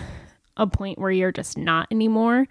[0.56, 2.48] a point where you're just not anymore,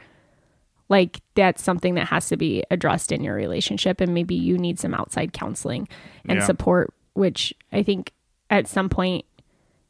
[0.91, 4.01] like that's something that has to be addressed in your relationship.
[4.01, 5.87] And maybe you need some outside counseling
[6.27, 6.45] and Yeah.
[6.45, 8.11] support, which I think
[8.49, 9.23] at some point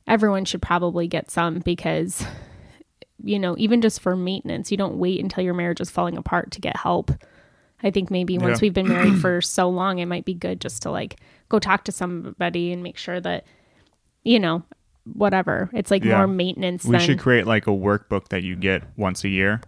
[0.08, 2.24] everyone should probably get some because
[3.24, 6.49] you know even just for maintenance you don't wait until your marriage is falling apart
[6.52, 7.12] to get help
[7.84, 8.66] i think maybe once Yeah.
[8.66, 11.84] we've been married for so long it might be good just to like go talk
[11.86, 13.45] to somebody and make sure that
[14.24, 14.64] you know
[15.14, 16.18] whatever it's like Yeah.
[16.18, 19.62] more maintenance We than should create like a workbook that you get once a year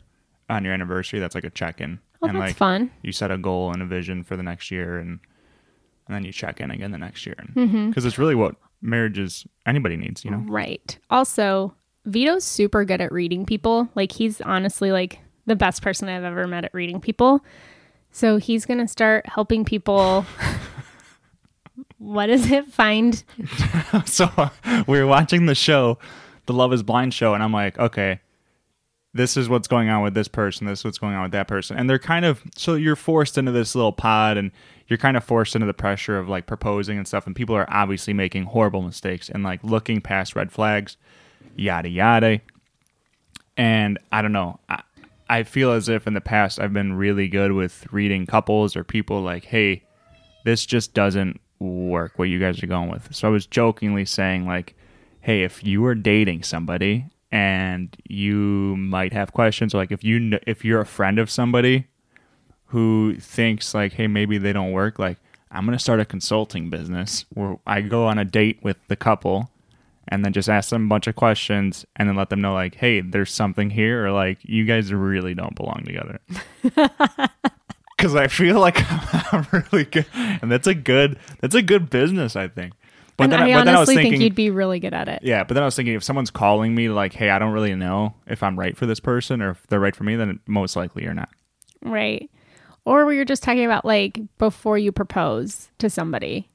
[0.50, 1.20] on your anniversary.
[1.20, 3.86] That's like a check-in, oh and that's like fun you set a goal and a
[3.86, 5.20] vision for the next year, and
[6.08, 8.08] and then you check in again the next year, because Mm-hmm.
[8.08, 10.44] it's really what marriages anybody needs, you know.
[10.48, 10.98] Right.
[11.10, 11.74] Also,
[12.06, 13.88] Vito's super good at reading people.
[13.96, 17.40] Like he's honestly like the best person I've ever met at reading people.
[18.12, 20.26] So he's going to start helping people
[21.98, 22.68] what is it?
[22.72, 23.24] Find
[24.06, 24.30] so
[24.88, 25.98] we were watching the show,
[26.46, 28.20] the Love Is Blind show, and I'm like, okay,
[29.14, 30.66] this is what's going on with this person.
[30.66, 33.38] This is what's going on with that person, and they're kind of so you're forced
[33.38, 34.52] into this little pod, and
[34.88, 37.68] you're kind of forced into the pressure of like proposing and stuff, and people are
[37.70, 40.98] obviously making horrible mistakes and like looking past red flags,
[41.56, 42.42] yada yada.
[43.56, 44.60] And I don't know.
[44.68, 44.82] I,
[45.30, 48.84] I feel as if in the past I've been really good with reading couples or
[48.84, 49.84] people like, hey,
[50.44, 53.14] this just doesn't work what you guys are going with.
[53.14, 54.76] So I was jokingly saying like,
[55.22, 60.64] hey, if you were dating somebody and you might have questions, like if you if
[60.64, 61.88] you're a friend of somebody
[62.68, 65.18] who thinks like, hey, maybe they don't work, like
[65.50, 69.50] I'm gonna start a consulting business where I go on a date with the couple
[70.08, 72.76] and then just ask them a bunch of questions and then let them know like,
[72.76, 76.20] hey, there's something here, or like you guys really don't belong together.
[77.96, 78.76] Because I feel like
[79.34, 82.74] I'm really good, and that's a good that's a good business, I think.
[83.18, 84.94] But and then, I but then I was honestly thinking, think you'd be really good
[84.94, 85.20] at it.
[85.24, 87.76] yeah, but then I was thinking if someone's calling me like, hey, I don't really
[87.76, 90.76] know if I'm right for this person or if they're right for me, then most
[90.76, 91.30] likely you're not.
[91.84, 92.30] Right.
[92.86, 96.50] Or we were just talking about like before you propose to somebody.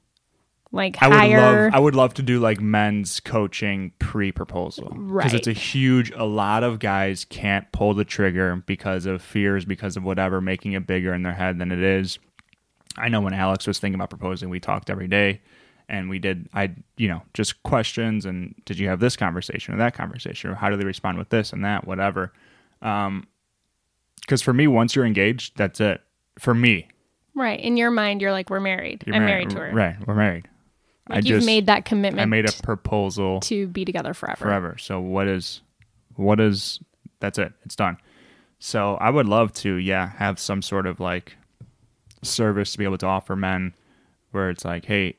[0.71, 5.23] Like I would hire love I would love to do like men's coaching pre-proposal Right.
[5.23, 9.65] because it's a huge a lot of guys can't pull the trigger because of fears
[9.65, 12.19] because of whatever making it bigger in their head than it is.
[12.97, 15.41] I know when Alex was thinking about proposing, we talked every day
[15.89, 19.77] and we did I you know, just questions and did you have this conversation or
[19.77, 22.31] that conversation or how do they respond with this and that whatever.
[22.81, 23.27] Um
[24.27, 26.01] cuz for me once you're engaged, that's it.
[26.37, 26.87] For me,
[27.35, 27.59] right.
[27.59, 29.03] In your mind you're like we're married.
[29.05, 29.71] you're I'm married, to her.
[29.73, 30.47] Right, we're married.
[31.09, 34.37] Like you've made that commitment I made a proposal to be together forever.
[34.37, 34.77] forever.
[34.77, 35.61] So what is
[36.15, 36.79] what is
[37.19, 37.53] that's it.
[37.65, 37.97] It's done.
[38.59, 41.37] So I would love to, yeah, have some sort of like
[42.21, 43.73] service to be able to offer men
[44.31, 45.15] where it's like, hey,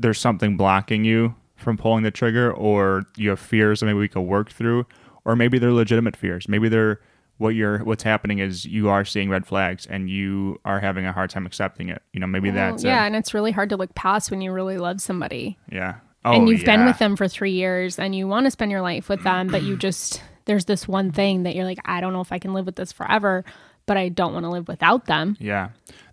[0.00, 4.08] there's something blocking you from pulling the trigger or you have fears that maybe we
[4.08, 4.86] could work through
[5.24, 6.48] or maybe they're legitimate fears.
[6.48, 7.00] Maybe they're
[7.38, 11.12] what you're what's happening is you are seeing red flags and you are having a
[11.12, 12.02] hard time accepting it.
[12.12, 13.08] You know, maybe Well, that's yeah, it.
[13.08, 15.56] and it's really hard to look past when you really love somebody.
[15.70, 15.96] Yeah.
[16.24, 18.82] Oh, and you've been with them for three years and you want to spend your
[18.82, 22.12] life with them, but you just, there's this one thing that you're like, I don't
[22.12, 23.42] know if I can live with this forever,
[23.86, 25.36] but I don't want to live without them.
[25.40, 25.70] Yeah.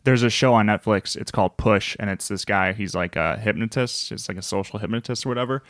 [0.07, 1.17] There's a show on Netflix.
[1.17, 2.71] It's called Push, and it's this guy.
[2.71, 4.09] He's like a hypnotist.
[4.13, 5.63] It's like a social hypnotist or whatever.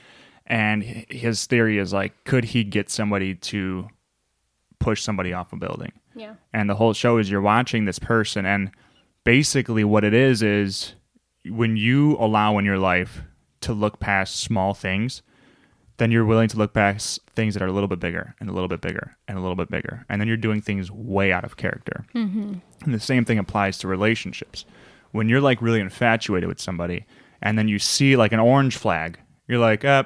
[0.45, 3.87] And his theory is like, could he get somebody to
[4.77, 5.91] push somebody off a building?
[6.13, 6.35] Yeah.
[6.53, 8.69] And the whole show is you're watching this person, and
[9.23, 10.93] basically what it is is
[11.49, 13.23] when you allow in your life
[13.61, 15.23] to look past small things,
[15.97, 18.53] then you're willing to look past things that are a little bit bigger and a
[18.53, 20.05] little bit bigger and a little bit bigger.
[20.09, 22.05] And then you're doing things way out of character.
[22.85, 24.65] And the same thing applies to relationships.
[25.11, 27.05] When you're like really infatuated with somebody
[27.41, 30.03] and then you see like an orange flag, you're like, uh,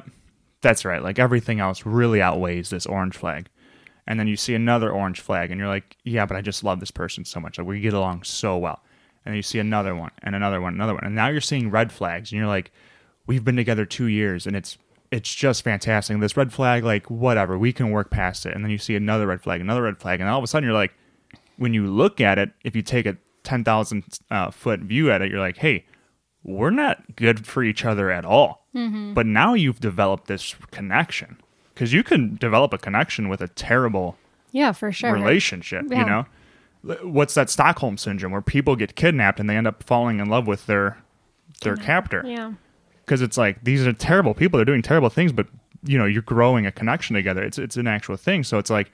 [0.61, 1.03] that's right.
[1.03, 3.49] Like everything else really outweighs this orange flag.
[4.07, 6.79] And then you see another orange flag and you're like, yeah, but I just love
[6.79, 7.57] this person so much.
[7.57, 8.81] Like we get along so well.
[9.25, 11.03] And then you see another one and another one, another one.
[11.03, 12.71] And now you're seeing red flags and you're like,
[13.27, 14.77] we've been together two years and it's
[15.11, 16.19] it's just fantastic.
[16.19, 18.53] This red flag, like whatever, we can work past it.
[18.55, 20.65] And then you see another red flag, another red flag, and all of a sudden
[20.67, 20.93] you're like,
[21.57, 25.21] when you look at it, if you take a ten thousand uh, foot view at
[25.21, 25.85] it, you're like, hey,
[26.43, 28.65] we're not good for each other at all.
[28.73, 31.37] But now you've developed this connection
[31.73, 34.15] because you can develop a connection with a terrible
[34.51, 35.11] Yeah, for sure.
[35.11, 35.85] relationship.
[35.89, 35.99] Yeah.
[35.99, 40.19] You know, what's that Stockholm syndrome where people get kidnapped and they end up falling
[40.21, 40.97] in love with their
[41.63, 42.23] their captor?
[42.25, 42.53] Yeah.
[43.11, 45.45] Because it's like these are terrible people they're doing terrible things but
[45.83, 48.89] you know you're growing a connection together it's it's an actual thing so it's like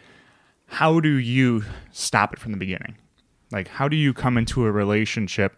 [0.67, 2.95] how do you stop it from the beginning
[3.51, 5.55] Like, how do you come into a relationship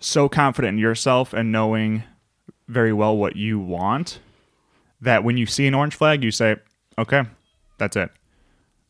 [0.00, 2.04] so confident in yourself and knowing
[2.66, 4.20] very well what you want
[5.00, 6.56] that when you see an orange flag, you say,
[6.96, 7.22] okay,
[7.78, 8.10] that's it.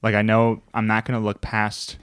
[0.03, 1.99] Like, I know I'm not going to look past,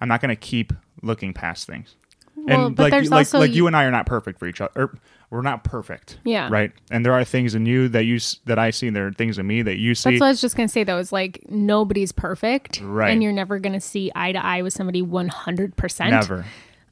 [0.00, 0.72] I'm not going to keep
[1.02, 1.96] looking past things.
[2.44, 4.46] Well, and but like, there's like, also like you and I are not perfect for
[4.46, 4.70] each other.
[4.74, 4.98] Or
[5.30, 6.18] we're not perfect.
[6.24, 6.48] Yeah.
[6.50, 6.72] Right.
[6.90, 8.88] And there are things in you that you that I see.
[8.88, 10.10] And there are things in me that you see.
[10.10, 10.98] That's what I was just gonna say though.
[10.98, 13.10] Is like nobody's perfect, Right.
[13.10, 15.76] And you're never gonna see eye to eye with somebody 100.
[15.76, 16.44] percent Never.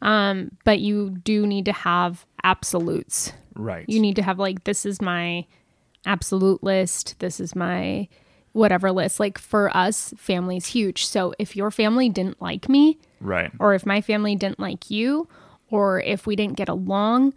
[0.03, 3.33] Um, but you do need to have absolutes.
[3.55, 3.85] Right.
[3.89, 5.45] You need to have like this is my
[6.07, 7.17] absolute list.
[7.19, 8.09] This is my
[8.53, 9.21] whatever list.
[9.21, 11.05] Like for us, family's huge.
[11.07, 13.51] So if your family didn't like me, right.
[13.59, 15.29] or if my family didn't like you,
[15.71, 17.33] or if we didn't get along,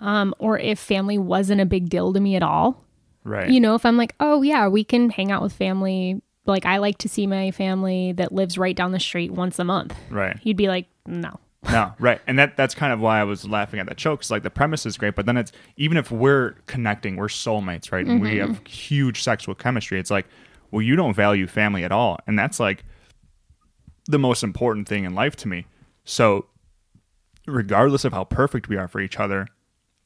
[0.00, 2.84] um, or if family wasn't a big deal to me at all,
[3.24, 3.50] Right.
[3.50, 6.22] you know, if I'm like, oh yeah, we can hang out with family.
[6.46, 9.64] Like I like to see my family that lives right down the street once a
[9.64, 9.94] month.
[10.08, 10.38] right.
[10.42, 11.38] You'd be like, no.
[11.70, 14.30] No, right, and that that's kind of why I was laughing at that show because
[14.30, 18.06] like the premise is great, but then it's even if we're connecting, we're soulmates, right?
[18.06, 18.54] And we Mm-hmm.
[18.54, 20.00] have huge sexual chemistry.
[20.00, 20.26] It's like,
[20.70, 22.84] well, you don't value family at all, and that's like
[24.06, 25.66] the most important thing in life to me.
[26.04, 26.46] So,
[27.46, 29.46] regardless of how perfect we are for each other,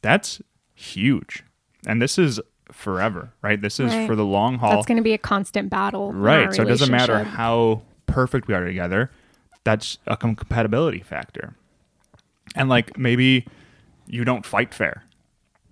[0.03, 0.41] that's
[0.75, 1.43] huge,
[1.87, 2.41] and this is
[2.73, 3.61] forever, right?
[3.61, 4.07] This is Right.
[4.07, 4.71] for the long haul.
[4.71, 6.13] That's going to be a constant battle.
[6.13, 6.53] Right.
[6.53, 9.11] So it doesn't matter how perfect we are together.
[9.65, 11.55] That's a compatibility factor.
[12.57, 13.47] And like maybe
[14.07, 15.05] you don't fight fair.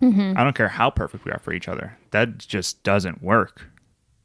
[0.01, 0.35] Mm-hmm.
[0.37, 1.97] I don't care how perfect we are for each other.
[2.11, 3.69] That just doesn't work.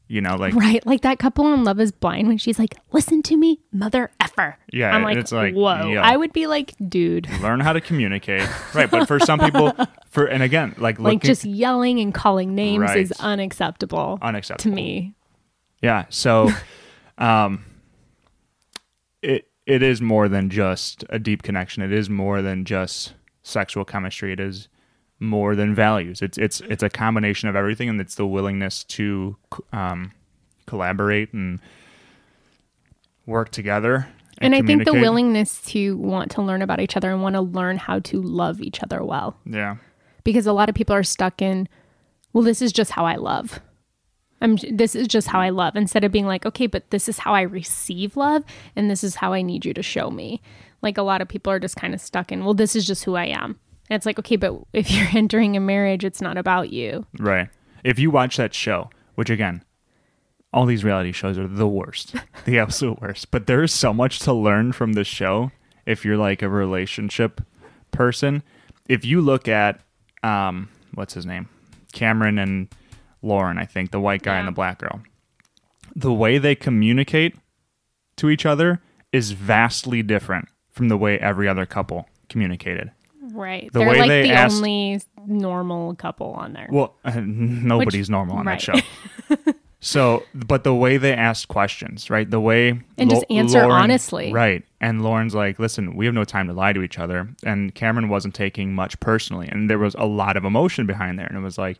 [0.10, 3.22] You know, like Right, like that couple on Love Is Blind when she's like, "Listen
[3.24, 5.88] to me, mother effer." Yeah, I'm like, it's like, whoa.
[5.88, 6.00] yo.
[6.00, 8.48] I would be like, dude, learn how to communicate.
[8.74, 8.90] right.
[8.90, 9.74] But for some people,
[10.10, 15.14] for and again, like like just yelling and calling names is unacceptable, unacceptable to me.
[15.82, 16.06] Yeah.
[16.10, 16.52] So,
[17.18, 17.66] um,
[19.22, 21.84] it it is more than just a deep connection.
[21.84, 24.32] It is more than just sexual chemistry.
[24.32, 24.70] It is
[25.20, 26.22] more than values.
[26.22, 29.36] It's it's it's a combination of everything, and it's the willingness to
[29.74, 30.12] um,
[30.66, 31.60] collaborate and
[33.26, 34.08] work together.
[34.40, 37.42] And, I think the willingness to want to learn about each other and want to
[37.42, 39.36] learn how to love each other well.
[39.46, 39.78] Yeah.
[40.24, 41.68] because a lot of people are stuck in
[42.34, 43.60] well this is just how i love
[44.42, 47.20] i'm this is just how i love instead of being like okay but this is
[47.20, 48.44] how i receive love
[48.76, 50.40] and this is how i need you to show me
[50.84, 53.06] like a lot of people are just kind of stuck in well this is just
[53.06, 53.58] who i am
[53.90, 57.50] and it's like okay but if you're entering a marriage it's not about you Right.
[57.84, 59.64] If you watch that show, which again,
[60.54, 62.16] all these reality shows are the worst,
[62.46, 63.32] the absolute worst.
[63.32, 65.52] But there is so much to learn from this show
[65.86, 67.42] if you're like a relationship
[67.92, 68.44] person.
[68.88, 69.80] If you look at,
[70.24, 71.50] um, what's his name?
[71.94, 72.68] Cameron and
[73.22, 75.02] Lauren, I think, the white guy and the black girl.
[75.96, 77.36] The way they communicate
[78.18, 78.82] to each other
[79.12, 82.92] is vastly different from the way every other couple communicated.
[83.38, 88.10] Right The they're way like they the asked- only normal couple on there Well, nobody's
[88.10, 88.60] normal on right.
[88.66, 88.84] that
[89.38, 89.54] show.
[89.80, 92.30] so, but the way they asked questions, right?
[92.30, 94.32] The way And just answer honestly.
[94.34, 94.64] right?
[94.82, 98.10] And Lauren's like, "Listen, we have no time to lie to each other." And Cameron
[98.10, 101.28] wasn't taking much personally, and there was a lot of emotion behind there.
[101.28, 101.78] And it was like,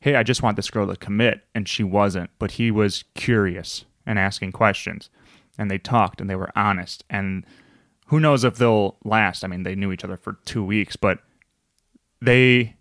[0.00, 2.30] "Hey, I just want this girl to commit," and she wasn't.
[2.38, 5.10] But he was curious and asking questions,
[5.58, 7.04] and they talked and they were honest.
[7.10, 7.44] And
[8.10, 9.44] who knows if they'll last?
[9.44, 11.18] I mean, they knew each other for two weeks, but
[12.20, 12.76] they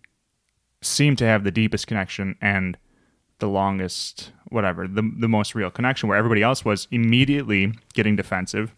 [0.82, 2.78] seem to have the deepest connection and
[3.40, 8.74] the longest whatever the, the most real connection where everybody else was immediately getting defensive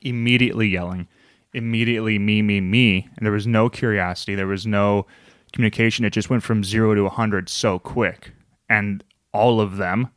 [0.00, 1.06] immediately yelling
[1.52, 5.06] immediately me me me and there was no curiosity there was no
[5.52, 6.04] communication.
[6.04, 8.32] It just went from 0 to 100 so quick.
[8.68, 9.02] And
[9.32, 10.10] all of them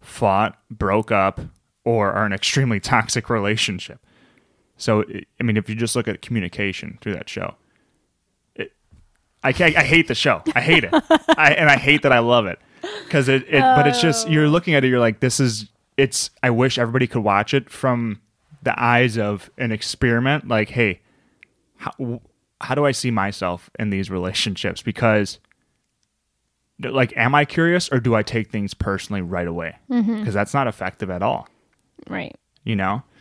[0.00, 1.40] fought broke up
[1.84, 4.00] or are an extremely toxic relationship
[4.76, 5.04] so
[5.40, 7.54] i mean if you just look at communication through that show
[9.44, 10.42] I, can't, I hate the show.
[10.54, 10.90] I hate it,
[11.36, 12.58] I, and I hate that I love it
[13.04, 13.60] because it, it.
[13.60, 14.48] But it's just you're oh.
[14.48, 14.88] looking at it.
[14.88, 15.68] You're like, this is.
[15.96, 16.30] It's.
[16.42, 18.20] I wish everybody could watch it from
[18.62, 20.48] the eyes of an experiment.
[20.48, 21.02] Like, hey,
[21.76, 22.22] how
[22.60, 24.80] how do I see myself in these relationships?
[24.80, 25.38] Because,
[26.82, 29.76] like, am I curious or do I take things personally right away?
[29.90, 30.20] Mm-hmm.
[30.20, 31.48] Because that's not effective at all.
[32.08, 33.02] right You know.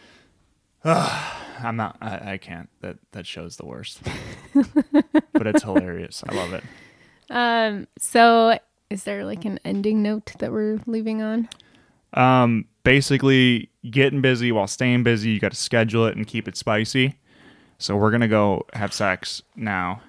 [1.63, 1.97] I'm not.
[2.01, 2.69] I, I can't.
[2.81, 4.01] That that show's the worst.
[5.33, 6.23] but it's hilarious.
[6.27, 6.63] I love it.
[7.29, 8.57] um so
[8.89, 11.49] is there like an ending note that we're leaving on
[12.13, 15.31] Um, basically, getting busy while staying busy.
[15.31, 17.15] You got to schedule it and keep it spicy.
[17.79, 20.01] So we're gonna go have sex now.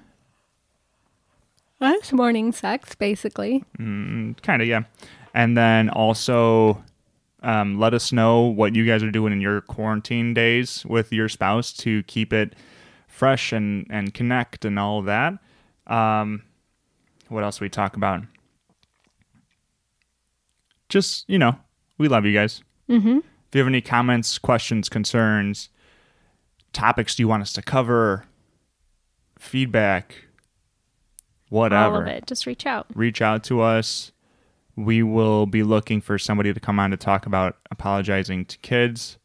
[1.81, 3.65] That's morning sex, basically.
[3.77, 4.83] Kind of, yeah.
[5.35, 6.83] And then also,
[7.45, 11.29] Um, let us know what you guys are doing in your quarantine days with your
[11.29, 12.55] spouse to keep it
[13.07, 15.35] fresh and, and connect and all of that.
[15.87, 16.43] Um,
[17.29, 18.23] what else we talk about?
[20.89, 21.59] Just, you know,
[21.99, 22.63] we love you guys.
[22.89, 23.19] Mm-hmm.
[23.19, 25.69] If you have any comments, questions, concerns,
[26.73, 28.25] topics do you want us to cover,
[29.39, 30.25] feedback,
[31.51, 32.27] whatever, All of it.
[32.27, 32.87] Just reach out.
[32.95, 34.13] reach out to us.
[34.77, 39.19] We will be looking for somebody to come on to talk about apologizing to kids.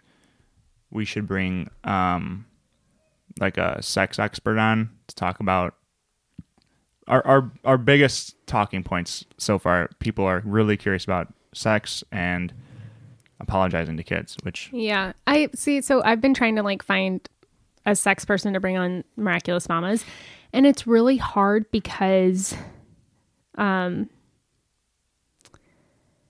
[0.92, 2.46] We should bring um,
[3.40, 5.76] like a sex expert on to talk about
[7.08, 9.90] our, our our biggest talking points so far.
[10.00, 12.54] People are really curious about sex and
[13.40, 15.14] apologizing to kids, which Yeah.
[15.26, 15.82] I see.
[15.82, 17.28] So I've been trying to like find
[17.86, 20.06] a sex person to bring on Miraculous Mamas.
[20.54, 22.56] And it's really hard because,
[23.56, 24.10] um,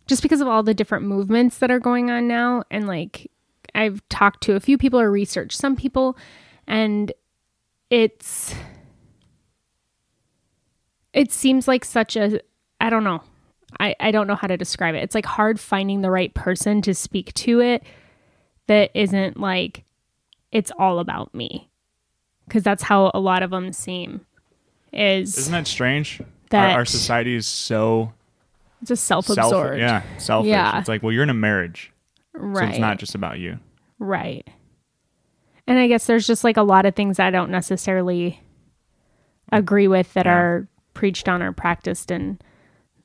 [0.09, 2.63] just because of all the different movements that are going on now.
[2.71, 3.31] And like,
[3.75, 6.17] I've talked to a few people or researched some people,
[6.67, 7.13] and
[7.91, 8.53] it's,
[11.13, 12.41] it seems like such a,
[12.81, 13.21] I don't know.
[13.79, 15.03] I, I don't know how to describe it.
[15.03, 17.83] It's like hard finding the right person to speak to it
[18.65, 19.83] that isn't like
[20.51, 21.69] it's all about me
[22.47, 24.25] because that's how a lot of them seem
[24.91, 26.19] is isn't that strange?
[26.49, 28.11] That- our, our society is so
[28.83, 30.49] just self, self-absorbed yeah, selfish.
[30.49, 30.79] Yeah.
[30.79, 31.91] It's like, well, you're in a marriage,
[32.33, 33.59] right so it's not just about you.
[33.99, 34.47] right
[35.67, 38.41] and i guess there's just like a lot of things i don't necessarily
[39.51, 40.33] agree with that Yeah.
[40.33, 42.41] are preached on or practiced and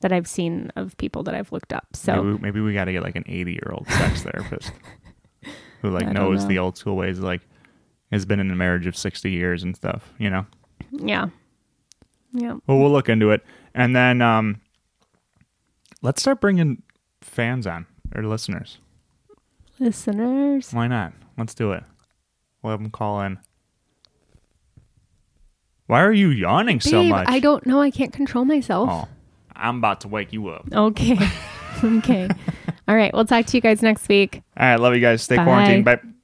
[0.01, 2.91] that i've seen of people that i've looked up so maybe, maybe we got to
[2.93, 4.71] get like an 80 year old sex therapist
[5.81, 6.47] who like I knows know.
[6.49, 7.41] the old school ways like
[8.11, 10.45] has been in a marriage of 60 years and stuff you know
[10.91, 11.27] yeah
[12.33, 14.61] yeah well we'll look into it and then um
[16.05, 16.83] let's start bringing
[17.21, 18.77] fans on or listeners.
[19.79, 20.71] Listeners.
[20.71, 21.13] Why not?
[21.37, 21.83] Let's do it.
[22.61, 23.39] We'll have them call in.
[25.87, 27.27] Why are you yawning so Babe, much?
[27.27, 27.81] I don't know.
[27.81, 28.89] I can't control myself.
[28.91, 29.07] Oh
[29.57, 30.67] i'm about to wake you up.
[30.71, 31.17] Okay.
[31.83, 32.29] Okay.
[32.87, 33.13] All right.
[33.13, 34.41] We'll talk to you guys next week.
[34.57, 34.79] All right.
[34.79, 35.21] Love you guys.
[35.21, 35.43] Stay Bye.
[35.43, 35.99] quarantined bye